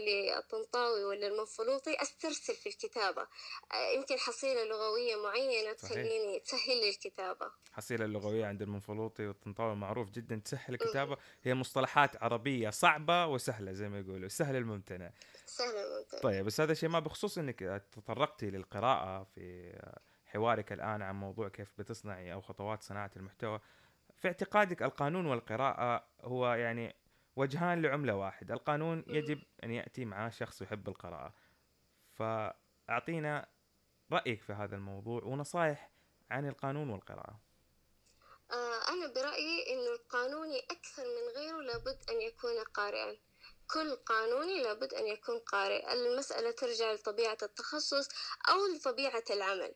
للطنطاوي 1.00 1.04
ولا 1.04 1.28
المنفلوطي 1.28 2.02
أسترسل 2.02 2.56
في 2.56 2.70
الكتابة. 2.70 3.22
آه، 3.72 3.92
يمكن 3.96 4.18
حصيلة 4.18 4.64
لغوية 4.64 5.16
معينة 5.24 5.74
تخليني 5.74 6.40
تسهل 6.40 6.78
لي 6.82 6.90
الكتابة. 6.90 7.52
حصيلة 7.72 8.06
اللغوية 8.06 8.46
عند 8.46 8.62
المنفلوطي 8.62 9.28
والطنطاوي 9.28 9.76
معروف 9.76 10.10
جدا 10.10 10.42
تسهل 10.46 10.74
الكتابة. 10.74 11.18
هي 11.44 11.54
مصطلحات 11.54 12.24
عربية 12.24 12.70
صعبة 12.70 13.26
وسهلة 13.26 13.74
زي 13.74 13.90
ما 13.90 14.00
يقولوا 14.00 14.30
سهل 14.30 14.56
الممتنع. 14.56 15.12
سهل 15.46 15.76
الممتنع. 15.76 16.22
طيب 16.22 16.46
بس 16.46 16.62
هذا 16.62 16.72
الشيء 16.72 16.90
ما 16.90 17.00
بخصوص 17.00 17.38
إنك 17.38 17.84
تطرقتي 17.92 18.50
للقراءة 18.50 19.24
في 19.24 19.74
حوارك 20.26 20.74
الآن 20.74 21.02
عن 21.02 21.16
موضوع 21.16 21.50
كيف 21.50 21.74
بتصنعي 21.78 22.34
أو 22.34 22.42
خطوات 22.42 22.84
صناعة 22.84 23.12
المحتوى. 23.16 23.60
في 24.16 24.28
اعتقادك 24.28 24.84
القانون 24.84 25.26
والقراءة 25.26 26.08
هو 26.22 26.54
يعني 26.54 26.96
وجهان 27.36 27.82
لعملة 27.82 28.16
واحد 28.16 28.52
القانون 28.52 29.04
يجب 29.08 29.42
أن 29.64 29.72
يأتي 29.72 30.06
مع 30.06 30.30
شخص 30.30 30.62
يحب 30.62 30.90
القراءة. 30.90 31.34
فأعطينا 32.14 33.48
رأيك 34.12 34.42
في 34.42 34.54
هذا 34.54 34.76
الموضوع 34.76 35.24
ونصائح 35.24 35.92
عن 36.32 36.48
القانون 36.48 36.90
والقراءة. 36.90 37.40
آه، 38.52 38.90
أنا 38.90 39.14
برأيي 39.14 39.74
أن 39.74 39.94
القانوني 39.94 40.60
أكثر 40.60 41.04
من 41.04 41.42
غيره 41.42 41.62
لابد 41.62 42.00
أن 42.10 42.22
يكون 42.22 42.64
قارئا. 42.74 43.18
كل 43.74 43.96
قانوني 43.96 44.64
لابد 44.64 44.94
أن 44.94 45.08
يكون 45.08 45.40
قارئ. 45.40 45.94
المسألة 45.94 46.52
ترجع 46.52 46.94
لطبيعة 46.94 47.38
التخصص 47.44 48.10
أو 48.50 48.66
لطبيعة 48.76 49.24
العمل. 49.30 49.76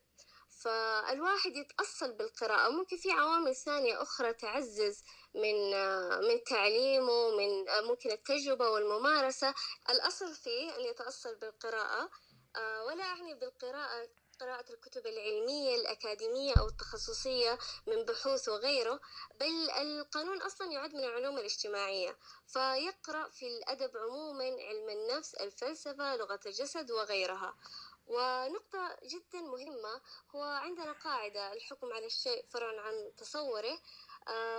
فالواحد 0.49 1.51
يتأصل 1.55 2.13
بالقراءة. 2.13 2.69
ممكن 2.69 2.97
في 2.97 3.11
عوامل 3.11 3.55
ثانية 3.55 4.01
أخرى 4.01 4.33
تعزز 4.33 5.03
من 5.35 5.69
من 6.27 6.43
تعليمه 6.43 7.29
من 7.37 7.65
ممكن 7.87 8.11
التجربة 8.11 8.69
والممارسة. 8.69 9.53
الأصل 9.89 10.35
فيه 10.35 10.75
أن 10.75 10.81
يتأصل 10.81 11.35
بالقراءة 11.35 12.09
ولا 12.87 13.03
أعني 13.03 13.33
بالقراءة 13.33 14.09
قراءة 14.39 14.73
الكتب 14.73 15.07
العلمية 15.07 15.75
الأكاديمية 15.75 16.53
أو 16.59 16.67
التخصصية 16.67 17.57
من 17.87 18.05
بحوث 18.05 18.49
وغيره 18.49 18.99
بل 19.39 19.69
القانون 19.71 20.41
أصلا 20.41 20.71
يعد 20.71 20.93
من 20.93 21.03
العلوم 21.03 21.37
الاجتماعية. 21.37 22.17
فيقرأ 22.47 23.29
في 23.29 23.47
الأدب 23.47 23.97
عموما 23.97 24.43
علم 24.43 24.89
النفس 24.89 25.35
الفلسفة 25.35 26.15
لغة 26.15 26.39
الجسد 26.45 26.91
وغيرها. 26.91 27.55
ونقطة 28.07 28.97
جدا 29.03 29.41
مهمة 29.41 30.01
هو 30.35 30.41
عندنا 30.41 30.91
قاعدة 30.91 31.53
الحكم 31.53 31.93
على 31.93 32.05
الشيء 32.05 32.45
فرع 32.49 32.81
عن 32.81 33.11
تصوره. 33.17 33.73
آه، 33.73 33.79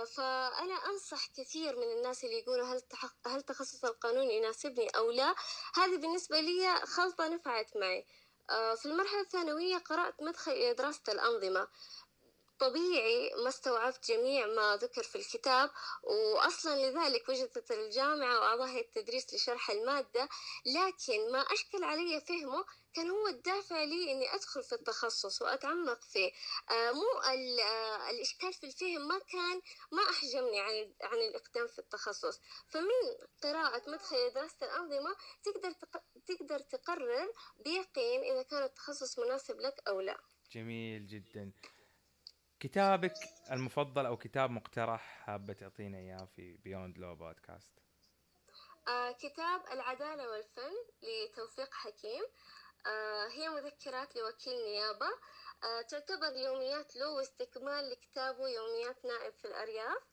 فأنا 0.05 0.75
أنصح 0.85 1.27
كثير 1.27 1.75
من 1.75 1.91
الناس 1.97 2.23
اللي 2.23 2.39
يقولوا 2.39 2.65
هل 2.65 2.81
هل 3.27 3.41
تخصص 3.41 3.85
القانون 3.85 4.31
يناسبني 4.31 4.87
أو 4.87 5.11
لا. 5.11 5.35
هذه 5.75 5.97
بالنسبة 5.97 6.39
لي 6.39 6.75
خلطة 6.85 7.27
نفعت 7.27 7.77
معي. 7.77 8.05
آه، 8.49 8.75
في 8.75 8.85
المرحلة 8.85 9.21
الثانوية 9.21 9.77
قرأت 9.77 10.21
مدخل 10.21 10.51
إلى 10.51 10.73
دراسة 10.73 11.01
الأنظمة. 11.09 11.67
طبيعي 12.59 13.33
ما 13.43 13.49
استوعبت 13.49 14.11
جميع 14.11 14.47
ما 14.47 14.77
ذكر 14.81 15.03
في 15.03 15.15
الكتاب 15.15 15.69
وأصلا 16.03 16.91
لذلك 16.91 17.29
وجدت 17.29 17.71
الجامعة 17.71 18.39
وأعضاء 18.39 18.67
هيئة 18.67 18.85
التدريس 18.85 19.33
لشرح 19.33 19.69
المادة 19.69 20.29
لكن 20.65 21.31
ما 21.31 21.39
أشكل 21.39 21.83
علي 21.83 22.21
فهمه 22.21 22.65
كان 22.95 23.09
هو 23.09 23.27
الدافع 23.27 23.83
لي 23.83 24.11
إني 24.11 24.35
أدخل 24.35 24.63
في 24.63 24.73
التخصص 24.75 25.41
وأتعمق 25.41 26.01
فيه. 26.03 26.31
آه 26.71 26.91
مو 26.91 27.19
آه 27.21 28.09
الإشكال 28.09 28.53
في 28.53 28.65
الفهم 28.65 29.07
ما 29.07 29.19
كان 29.19 29.61
ما 29.91 30.03
أحجمني 30.09 30.59
عن 30.59 30.93
عن 31.01 31.17
الإقدام 31.17 31.67
في 31.67 31.79
التخصص. 31.79 32.39
فمن 32.69 33.27
قراءة 33.43 33.89
مدخل 33.89 34.33
دراسة 34.35 34.65
الأنظمة 34.65 35.15
تقدر 35.43 35.73
تقدر 36.27 36.59
تقرر 36.59 37.33
بيقين 37.59 38.23
إذا 38.23 38.41
كان 38.43 38.63
التخصص 38.63 39.19
مناسب 39.19 39.59
لك 39.59 39.81
أو 39.87 40.01
لا. 40.01 40.17
جميل 40.51 41.07
جدا. 41.07 41.51
كتابك 42.59 43.13
المفضل 43.51 44.05
أو 44.05 44.17
كتاب 44.17 44.49
مقترح 44.49 45.01
حابة 45.01 45.53
تعطينا 45.53 45.97
إياه 45.97 46.25
في 46.35 46.57
بيوند 46.57 46.97
لو 46.97 47.15
بودكاست 47.15 47.71
كتاب 49.19 49.61
العدالة 49.71 50.29
والفن 50.29 50.73
لتوفيق 51.03 51.73
حكيم. 51.73 52.23
آه 52.87 53.27
هي 53.27 53.49
مذكرات 53.49 54.15
لوكيل 54.15 54.63
نيابة. 54.65 55.09
آه 55.63 55.81
تعتبر 55.81 56.35
يوميات 56.35 56.95
له 56.95 57.09
واستكمال 57.09 57.89
لكتابه 57.89 58.47
يوميات 58.47 59.05
نائب 59.05 59.33
في 59.33 59.45
الأرياف. 59.45 60.03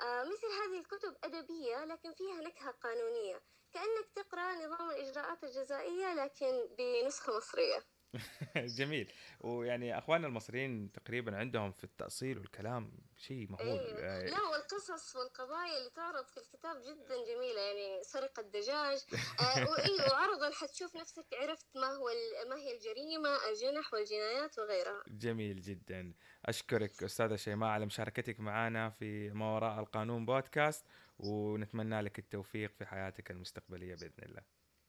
آه 0.00 0.22
مثل 0.22 0.46
هذه 0.46 0.80
الكتب 0.80 1.16
أدبية 1.24 1.84
لكن 1.84 2.12
فيها 2.12 2.40
نكهة 2.40 2.70
قانونية. 2.70 3.42
كأنك 3.72 4.08
تقرأ 4.14 4.52
نظام 4.52 4.90
الإجراءات 4.90 5.44
الجزائية 5.44 6.14
لكن 6.14 6.68
بنسخة 6.78 7.36
مصرية. 7.36 7.84
جميل. 8.78 9.12
ويعني 9.40 9.98
أخواننا 9.98 10.26
المصريين 10.26 10.92
تقريبا 10.92 11.36
عندهم 11.36 11.72
في 11.72 11.84
التأصيل 11.84 12.38
والكلام 12.38 12.92
شيء 13.16 13.46
مهول. 13.50 13.78
آه، 13.98 14.24
لا 14.26 14.42
والقصص 14.42 15.16
والقضايا 15.16 15.78
اللي 15.78 15.90
تعرض 15.90 16.26
في 16.26 16.36
الكتاب 16.36 16.76
جدا 16.82 17.16
جميلة 17.34 17.60
يعني 17.60 18.04
سرقة 18.04 18.42
دجاج 18.42 18.98
آه 19.40 19.66
وعرضا 20.12 20.50
حتشوف 20.50 20.96
نفسك 20.96 21.26
عرفت 21.42 21.66
ما 21.76 21.86
هو 21.86 22.10
ما 22.48 22.56
هي 22.56 22.76
الجريمة 22.76 23.48
الجنح 23.50 23.94
والجنايات 23.94 24.58
وغيرها. 24.58 25.02
جميل 25.08 25.60
جدا. 25.60 26.14
أشكرك 26.44 27.02
أستاذة 27.02 27.36
شيماء 27.36 27.68
على 27.68 27.86
مشاركتك 27.86 28.40
معنا 28.40 28.90
في 28.90 29.30
ما 29.30 29.54
وراء 29.54 29.80
القانون 29.80 30.26
بودكاست 30.26 30.86
ونتمنى 31.18 32.00
لك 32.00 32.18
التوفيق 32.18 32.72
في 32.74 32.86
حياتك 32.86 33.30
المستقبلية 33.30 33.94
بإذن 33.94 34.22
الله. 34.22 34.42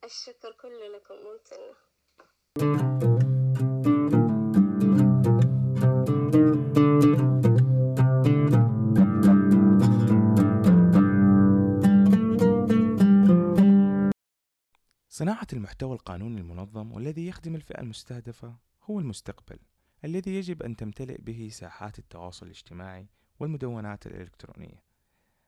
الشكر 0.04 0.52
كله 0.52 0.88
لكم 0.88 1.16
ممتنة. 1.16 3.13
صناعة 15.16 15.48
المحتوى 15.54 15.94
القانوني 15.94 16.42
المنظم 16.42 16.92
والذي 16.92 17.28
يخدم 17.28 17.56
الفئة 17.56 17.82
المستهدفة 17.82 18.58
هو 18.84 19.00
المستقبل 19.00 19.60
الذي 20.06 20.36
يجب 20.36 20.64
أن 20.64 20.76
تمتلئ 20.76 21.22
به 21.22 21.50
ساحات 21.52 22.00
التواصل 22.00 22.46
الاجتماعي 22.46 23.10
والمدونات 23.40 24.08
الإلكترونية. 24.08 24.84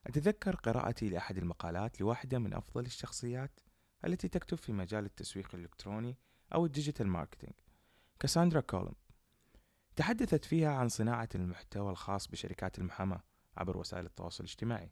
أتذكر 0.08 0.56
قراءتي 0.56 1.10
لأحد 1.10 1.38
المقالات 1.38 2.02
لواحدة 2.02 2.40
من 2.40 2.54
أفضل 2.54 2.86
الشخصيات 2.86 3.60
التي 4.06 4.28
تكتب 4.28 4.58
في 4.58 4.74
مجال 4.74 5.06
التسويق 5.06 5.56
الإلكتروني 5.56 6.18
أو 6.54 6.66
ال 6.66 6.71
digital 6.71 7.08
marketing 7.08 7.54
كاساندرا 8.20 8.62
كولم 8.62 8.96
تحدثت 9.96 10.46
فيها 10.46 10.70
عن 10.70 10.90
صناعة 10.90 11.30
المحتوى 11.36 11.92
الخاص 11.92 12.28
بشركات 12.28 12.80
المحاماة 12.80 13.24
عبر 13.58 13.78
وسائل 13.78 14.06
التواصل 14.06 14.44
الاجتماعي 14.44 14.92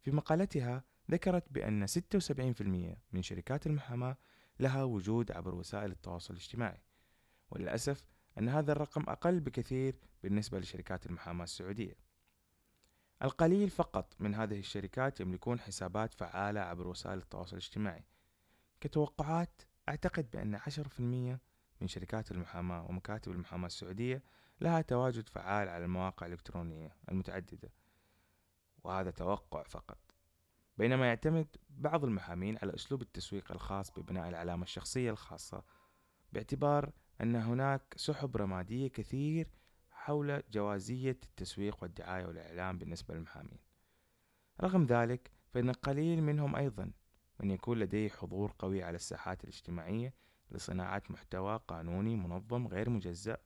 في 0.00 0.10
مقالتها 0.10 0.84
ذكرت 1.10 1.44
بأن 1.50 1.86
76% 1.86 2.96
من 3.12 3.22
شركات 3.22 3.66
المحاماة 3.66 4.16
لها 4.60 4.82
وجود 4.84 5.32
عبر 5.32 5.54
وسائل 5.54 5.90
التواصل 5.90 6.34
الاجتماعي. 6.34 6.82
وللأسف 7.50 8.04
أن 8.38 8.48
هذا 8.48 8.72
الرقم 8.72 9.02
أقل 9.02 9.40
بكثير 9.40 9.96
بالنسبة 10.22 10.58
لشركات 10.58 11.06
المحاماة 11.06 11.44
السعودية. 11.44 11.96
القليل 13.22 13.70
فقط 13.70 14.14
من 14.20 14.34
هذه 14.34 14.58
الشركات 14.58 15.20
يملكون 15.20 15.60
حسابات 15.60 16.14
فعالة 16.14 16.60
عبر 16.60 16.88
وسائل 16.88 17.18
التواصل 17.18 17.56
الاجتماعي. 17.56 18.04
كتوقعات 18.80 19.62
أعتقد 19.88 20.30
بأن 20.30 20.58
10% 20.58 21.40
من 21.80 21.88
شركات 21.88 22.30
المحاماة 22.30 22.86
ومكاتب 22.86 23.32
المحاماة 23.32 23.66
السعودية 23.66 24.22
لها 24.60 24.80
تواجد 24.80 25.28
فعال 25.28 25.68
على 25.68 25.84
المواقع 25.84 26.26
الإلكترونية 26.26 26.96
المتعددة 27.10 27.72
وهذا 28.84 29.10
توقع 29.10 29.62
فقط. 29.62 30.13
بينما 30.78 31.06
يعتمد 31.06 31.56
بعض 31.70 32.04
المحامين 32.04 32.58
على 32.62 32.74
أسلوب 32.74 33.02
التسويق 33.02 33.52
الخاص 33.52 33.98
ببناء 33.98 34.28
العلامة 34.28 34.62
الشخصية 34.62 35.10
الخاصة 35.10 35.64
باعتبار 36.32 36.92
أن 37.20 37.36
هناك 37.36 37.94
سحب 37.96 38.36
رمادية 38.36 38.88
كثير 38.88 39.48
حول 39.90 40.42
جوازية 40.50 41.18
التسويق 41.24 41.82
والدعاية 41.82 42.26
والإعلام 42.26 42.78
بالنسبة 42.78 43.14
للمحامين. 43.14 43.58
رغم 44.60 44.84
ذلك 44.84 45.30
فإن 45.50 45.70
قليل 45.72 46.22
منهم 46.22 46.56
أيضا 46.56 46.92
من 47.40 47.50
يكون 47.50 47.78
لديه 47.78 48.08
حضور 48.08 48.54
قوي 48.58 48.82
على 48.82 48.96
الساحات 48.96 49.44
الاجتماعية 49.44 50.14
لصناعة 50.50 51.02
محتوى 51.10 51.60
قانوني 51.68 52.16
منظم 52.16 52.66
غير 52.66 52.90
مجزأ 52.90 53.36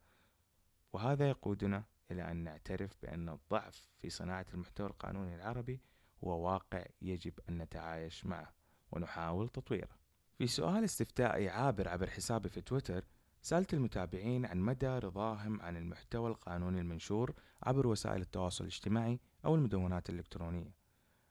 وهذا 0.93 1.29
يقودنا 1.29 1.85
إلى 2.11 2.31
أن 2.31 2.37
نعترف 2.37 2.97
بأن 3.03 3.29
الضعف 3.29 3.88
في 3.99 4.11
صناعة 4.11 4.47
المحتوى 4.55 4.87
القانوني 4.87 5.35
العربي 5.35 5.81
هو 6.24 6.40
واقع 6.40 6.85
يجب 7.02 7.33
أن 7.48 7.59
نتعايش 7.59 8.26
معه. 8.26 8.54
ونحاول 8.92 9.48
تطويره. 9.48 9.98
في 10.38 10.46
سؤال 10.46 10.85
استفتائي 10.85 11.48
عابر 11.48 11.88
عبر 11.88 12.11
حسابي 12.11 12.48
في 12.48 12.61
تويتر 12.61 13.04
سألت 13.42 13.74
المتابعين 13.74 14.46
عن 14.46 14.59
مدى 14.59 14.87
رضاهم 14.87 15.61
عن 15.61 15.76
المحتوى 15.76 16.31
القانوني 16.31 16.81
المنشور 16.81 17.35
عبر 17.62 17.87
وسائل 17.87 18.20
التواصل 18.20 18.64
الاجتماعي 18.64 19.20
أو 19.44 19.54
المدونات 19.54 20.11
الإلكترونية. 20.11 20.74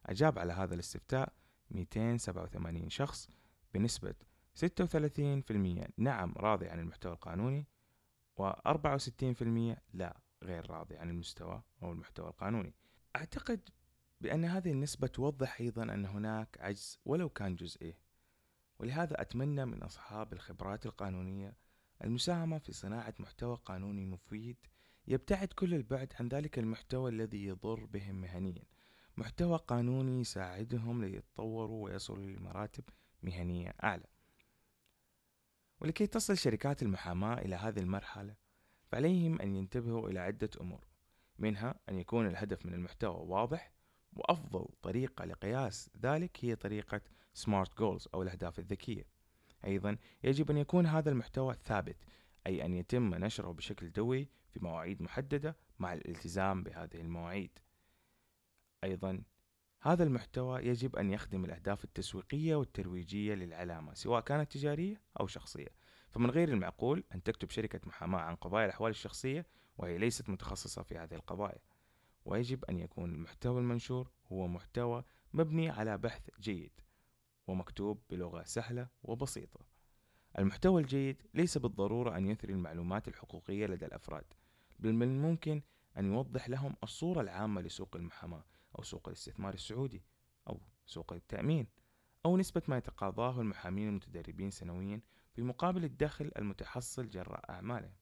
أجاب 0.06 0.40
على 0.40 0.54
هذا 0.54 0.74
الاستفتاء 0.74 1.34
287 1.72 2.90
شخص 2.90 3.30
بنسبة 3.74 4.16
36% 4.56 5.92
نعم 5.98 6.34
راضي 6.38 6.68
عن 6.68 6.80
المحتوى 6.80 7.12
القانوني 7.14 7.68
و64% 8.42 9.78
لا 9.94 10.18
غير 10.44 10.72
راضي 10.72 10.98
عن 10.98 11.10
المستوى 11.10 11.64
أو 11.84 11.92
المحتوى 11.92 12.28
القانوني. 12.28 12.74
أعتقد 13.16 13.70
بأن 14.22 14.46
هذه 14.46 14.72
النسبة 14.72 15.08
توضح 15.08 15.60
أيضا 15.60 15.84
أن 15.84 16.06
هناك 16.06 16.58
عجز 16.60 17.00
ولو 17.06 17.30
كان 17.30 17.56
جزئي. 17.56 17.96
ولهذا 18.80 19.22
أتمنى 19.22 19.66
من 19.66 19.84
أصحاب 19.84 20.34
الخبرات 20.34 20.86
القانونية 20.86 21.58
المساهمة 22.04 22.58
في 22.58 22.72
صناعة 22.72 23.14
محتوى 23.20 23.58
قانوني 23.66 24.06
مفيد 24.06 24.58
يبتعد 25.08 25.48
كل 25.48 25.74
البعد 25.74 26.14
عن 26.20 26.28
ذلك 26.28 26.60
المحتوى 26.60 27.12
الذي 27.12 27.46
يضر 27.46 27.86
بهم 27.86 28.16
مهنيا. 28.16 28.64
محتوى 29.18 29.58
قانوني 29.68 30.22
يساعدهم 30.22 31.04
ليتطوروا 31.04 31.84
ويصلوا 31.86 32.30
لمراتب 32.30 32.84
مهنية 33.24 33.76
أعلى. 33.84 34.06
ولكي 35.80 36.08
تصل 36.08 36.38
شركات 36.38 36.84
المحاماة 36.84 37.38
إلى 37.38 37.56
هذه 37.56 37.80
المرحلة 37.80 38.36
فعليهم 38.92 39.42
أن 39.42 39.56
ينتبهوا 39.56 40.10
إلى 40.10 40.20
عدة 40.20 40.50
أمور 40.62 40.88
منها 41.40 41.80
أن 41.90 42.00
يكون 42.00 42.28
الهدف 42.28 42.66
من 42.66 42.74
المحتوى 42.74 43.16
واضح 43.28 43.77
وأفضل 44.18 44.66
طريقة 44.82 45.26
لقياس 45.26 45.90
ذلك 46.02 46.46
هي 46.46 46.56
طريقة 46.56 47.02
SMART 47.38 47.70
Goals 47.80 48.08
أو 48.14 48.22
الأهداف 48.22 48.60
الذكية. 48.60 49.04
أيضا 49.66 49.98
يجب 50.24 50.52
أن 50.52 50.58
يكون 50.58 50.86
هذا 50.86 51.10
المحتوى 51.10 51.56
ثابت 51.64 51.98
أي 52.48 52.66
أن 52.66 52.74
يتم 52.74 53.16
نشره 53.16 53.52
بشكل 53.52 53.92
دوري 53.92 54.30
في 54.50 54.60
مواعيد 54.60 55.02
محددة 55.02 55.58
مع 55.80 55.94
الالتزام 55.94 56.64
بهذه 56.64 57.02
المواعيد. 57.02 57.60
أيضا 58.84 59.24
هذا 59.82 60.04
المحتوى 60.04 60.62
يجب 60.62 60.96
أن 60.96 61.12
يخدم 61.12 61.46
الأهداف 61.46 61.84
التسويقية 61.84 62.56
والترويجية 62.56 63.34
للعلامة 63.34 63.94
سواء 63.94 64.22
كانت 64.22 64.52
تجارية 64.52 65.02
أو 65.20 65.28
شخصية. 65.28 65.70
فمن 66.10 66.30
غير 66.30 66.50
المعقول 66.50 67.04
أن 67.16 67.24
تكتب 67.24 67.50
شركة 67.50 67.80
محاماة 67.86 68.20
عن 68.20 68.36
قضايا 68.36 68.66
الأحوال 68.66 68.92
الشخصية 68.92 69.46
وهي 69.78 69.98
ليست 69.98 70.30
متخصصة 70.30 70.84
في 70.84 70.98
هذه 70.98 71.14
القضايا. 71.16 71.60
ويجب 72.28 72.66
أن 72.66 72.80
يكون 72.80 73.14
المحتوى 73.16 73.60
المنشور 73.60 74.12
هو 74.32 74.48
محتوى 74.48 75.04
مبني 75.34 75.70
على 75.70 75.98
بحث 75.98 76.30
جيد 76.40 76.72
ومكتوب 77.48 78.02
بلغة 78.10 78.44
سهلة 78.44 78.88
وبسيطة. 79.04 79.60
المحتوى 80.40 80.82
الجيد 80.82 81.22
ليس 81.34 81.58
بالضرورة 81.58 82.18
أن 82.18 82.26
يثري 82.26 82.54
المعلومات 82.54 83.08
الحقوقية 83.08 83.68
لدى 83.68 83.86
الأفراد 83.86 84.26
بل 84.80 84.94
من 84.94 85.08
الممكن 85.08 85.62
أن 85.98 86.06
يوضح 86.06 86.50
لهم 86.50 86.76
الصورة 86.84 87.22
العامة 87.22 87.62
لسوق 87.62 87.96
المحاماة 87.96 88.44
أو 88.80 88.84
سوق 88.84 89.08
الاستثمار 89.08 89.54
السعودي 89.54 90.04
أو 90.50 90.62
سوق 90.86 91.14
التأمين 91.14 91.68
أو 92.26 92.38
نسبة 92.38 92.62
ما 92.68 92.78
يتقاضاه 92.78 93.42
المحامين 93.42 93.90
المتدربين 93.90 94.52
سنويا 94.52 95.02
في 95.34 95.42
مقابل 95.42 95.84
الدخل 95.84 96.32
المتحصل 96.38 97.10
جراء 97.10 97.50
أعمالهم. 97.50 97.94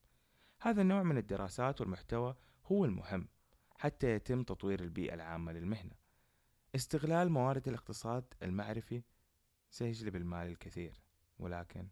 هذا 0.61 0.81
النوع 0.81 1.03
من 1.03 1.17
الدراسات 1.17 1.81
والمحتوى 1.81 2.35
هو 2.65 2.85
المهم 2.85 3.27
حتى 3.77 4.15
يتم 4.15 4.43
تطوير 4.43 4.83
البيئة 4.83 5.13
العامة 5.13 5.51
للمهنة. 5.51 5.95
استغلال 6.75 7.29
موارد 7.31 7.67
الاقتصاد 7.67 8.33
المعرفي 8.41 9.03
سيجلب 9.69 10.15
المال 10.15 10.47
الكثير 10.47 11.01
ولكن 11.39 11.88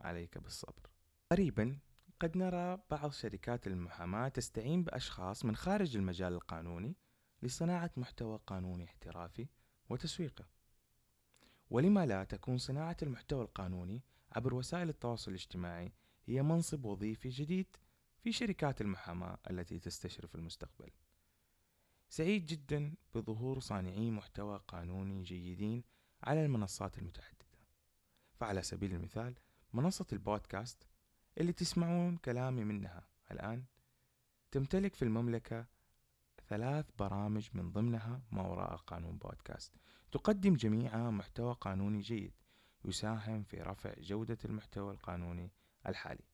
عليك 0.00 0.38
بالصبر. 0.38 0.90
قريبا 1.32 1.78
قد 2.20 2.36
نرى 2.36 2.78
بعض 2.90 3.10
شركات 3.10 3.66
المحاماة 3.66 4.28
تستعين 4.28 4.84
بأشخاص 4.84 5.44
من 5.44 5.56
خارج 5.56 5.96
المجال 5.96 6.32
القانوني 6.32 6.96
لصناعة 7.42 7.90
محتوى 7.96 8.40
قانوني 8.46 8.84
احترافي 8.84 9.48
وتسويقه 9.90 10.44
ولما 11.70 12.06
لا 12.06 12.24
تكون 12.24 12.58
صناعة 12.58 12.96
المحتوى 13.02 13.42
القانوني 13.42 14.02
عبر 14.32 14.54
وسائل 14.54 14.88
التواصل 14.88 15.30
الاجتماعي 15.30 15.92
هي 16.26 16.42
منصب 16.42 16.84
وظيفي 16.84 17.28
جديد 17.28 17.76
في 18.22 18.32
شركات 18.32 18.80
المحاماة 18.80 19.38
التي 19.50 19.78
تستشرف 19.78 20.34
المستقبل. 20.34 20.90
سعيد 22.12 22.46
جدا 22.46 22.94
بظهور 23.14 23.60
صانعي 23.60 24.10
محتوى 24.10 24.60
قانوني 24.68 25.22
جيدين 25.22 25.84
على 26.22 26.44
المنصات 26.44 26.98
المتعددة. 26.98 27.46
فعلى 28.34 28.62
سبيل 28.62 28.94
المثال 28.94 29.34
منصة 29.72 30.06
البودكاست 30.12 30.88
اللي 31.38 31.52
تسمعون 31.52 32.16
كلامي 32.16 32.64
منها 32.64 33.08
الآن 33.30 33.64
تمتلك 34.50 34.94
في 34.94 35.02
المملكة 35.02 35.66
ثلاث 36.48 36.86
برامج 36.98 37.48
من 37.54 37.72
ضمنها 37.72 38.22
ما 38.30 38.42
وراء 38.42 38.72
القانون 38.72 39.18
بودكاست. 39.18 39.72
تقدم 40.10 40.54
جميعها 40.54 41.10
محتوى 41.10 41.56
قانوني 41.60 42.00
جيد 42.00 42.34
يساهم 42.84 43.42
في 43.42 43.62
رفع 43.62 43.94
جودة 43.98 44.38
المحتوى 44.44 44.92
القانوني 44.92 45.52
الحالي. 45.86 46.24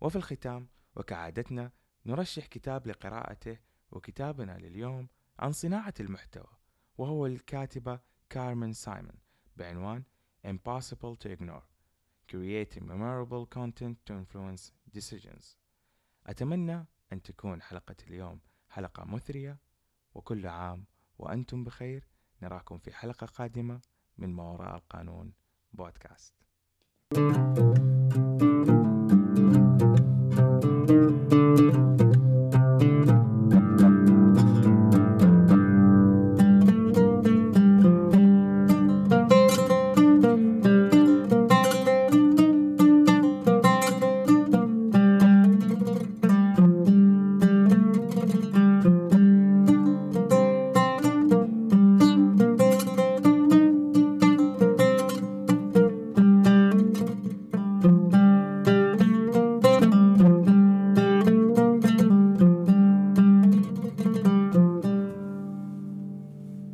وفي 0.00 0.16
الختام 0.16 0.68
وكعادتنا 0.96 1.72
نرشح 2.06 2.46
كتاب 2.46 2.86
لقراءته 2.86 3.58
وكتابنا 3.94 4.58
لليوم 4.58 5.08
عن 5.38 5.52
صناعة 5.52 5.94
المحتوى 6.00 6.46
وهو 6.98 7.26
الكاتبة 7.26 8.00
كارمن 8.30 8.72
سايمون 8.72 9.16
بعنوان 9.56 10.02
Impossible 10.46 11.16
to 11.16 11.28
Ignore 11.36 11.64
Creating 12.28 12.84
Memorable 12.86 13.46
Content 13.46 13.96
to 14.06 14.12
Influence 14.12 14.72
Decisions. 14.98 15.56
أتمنى 16.26 16.86
أن 17.12 17.22
تكون 17.22 17.62
حلقة 17.62 17.96
اليوم 18.08 18.40
حلقة 18.68 19.04
مثرية 19.04 19.58
وكل 20.14 20.46
عام 20.46 20.84
وأنتم 21.18 21.64
بخير. 21.64 22.08
نراكم 22.42 22.78
في 22.78 22.92
حلقة 22.92 23.26
قادمة 23.26 23.80
من 24.18 24.32
ما 24.32 24.42
وراء 24.42 24.76
القانون 24.76 25.32
بودكاست. 25.72 26.34
thank 27.14 28.68
you 28.68 28.73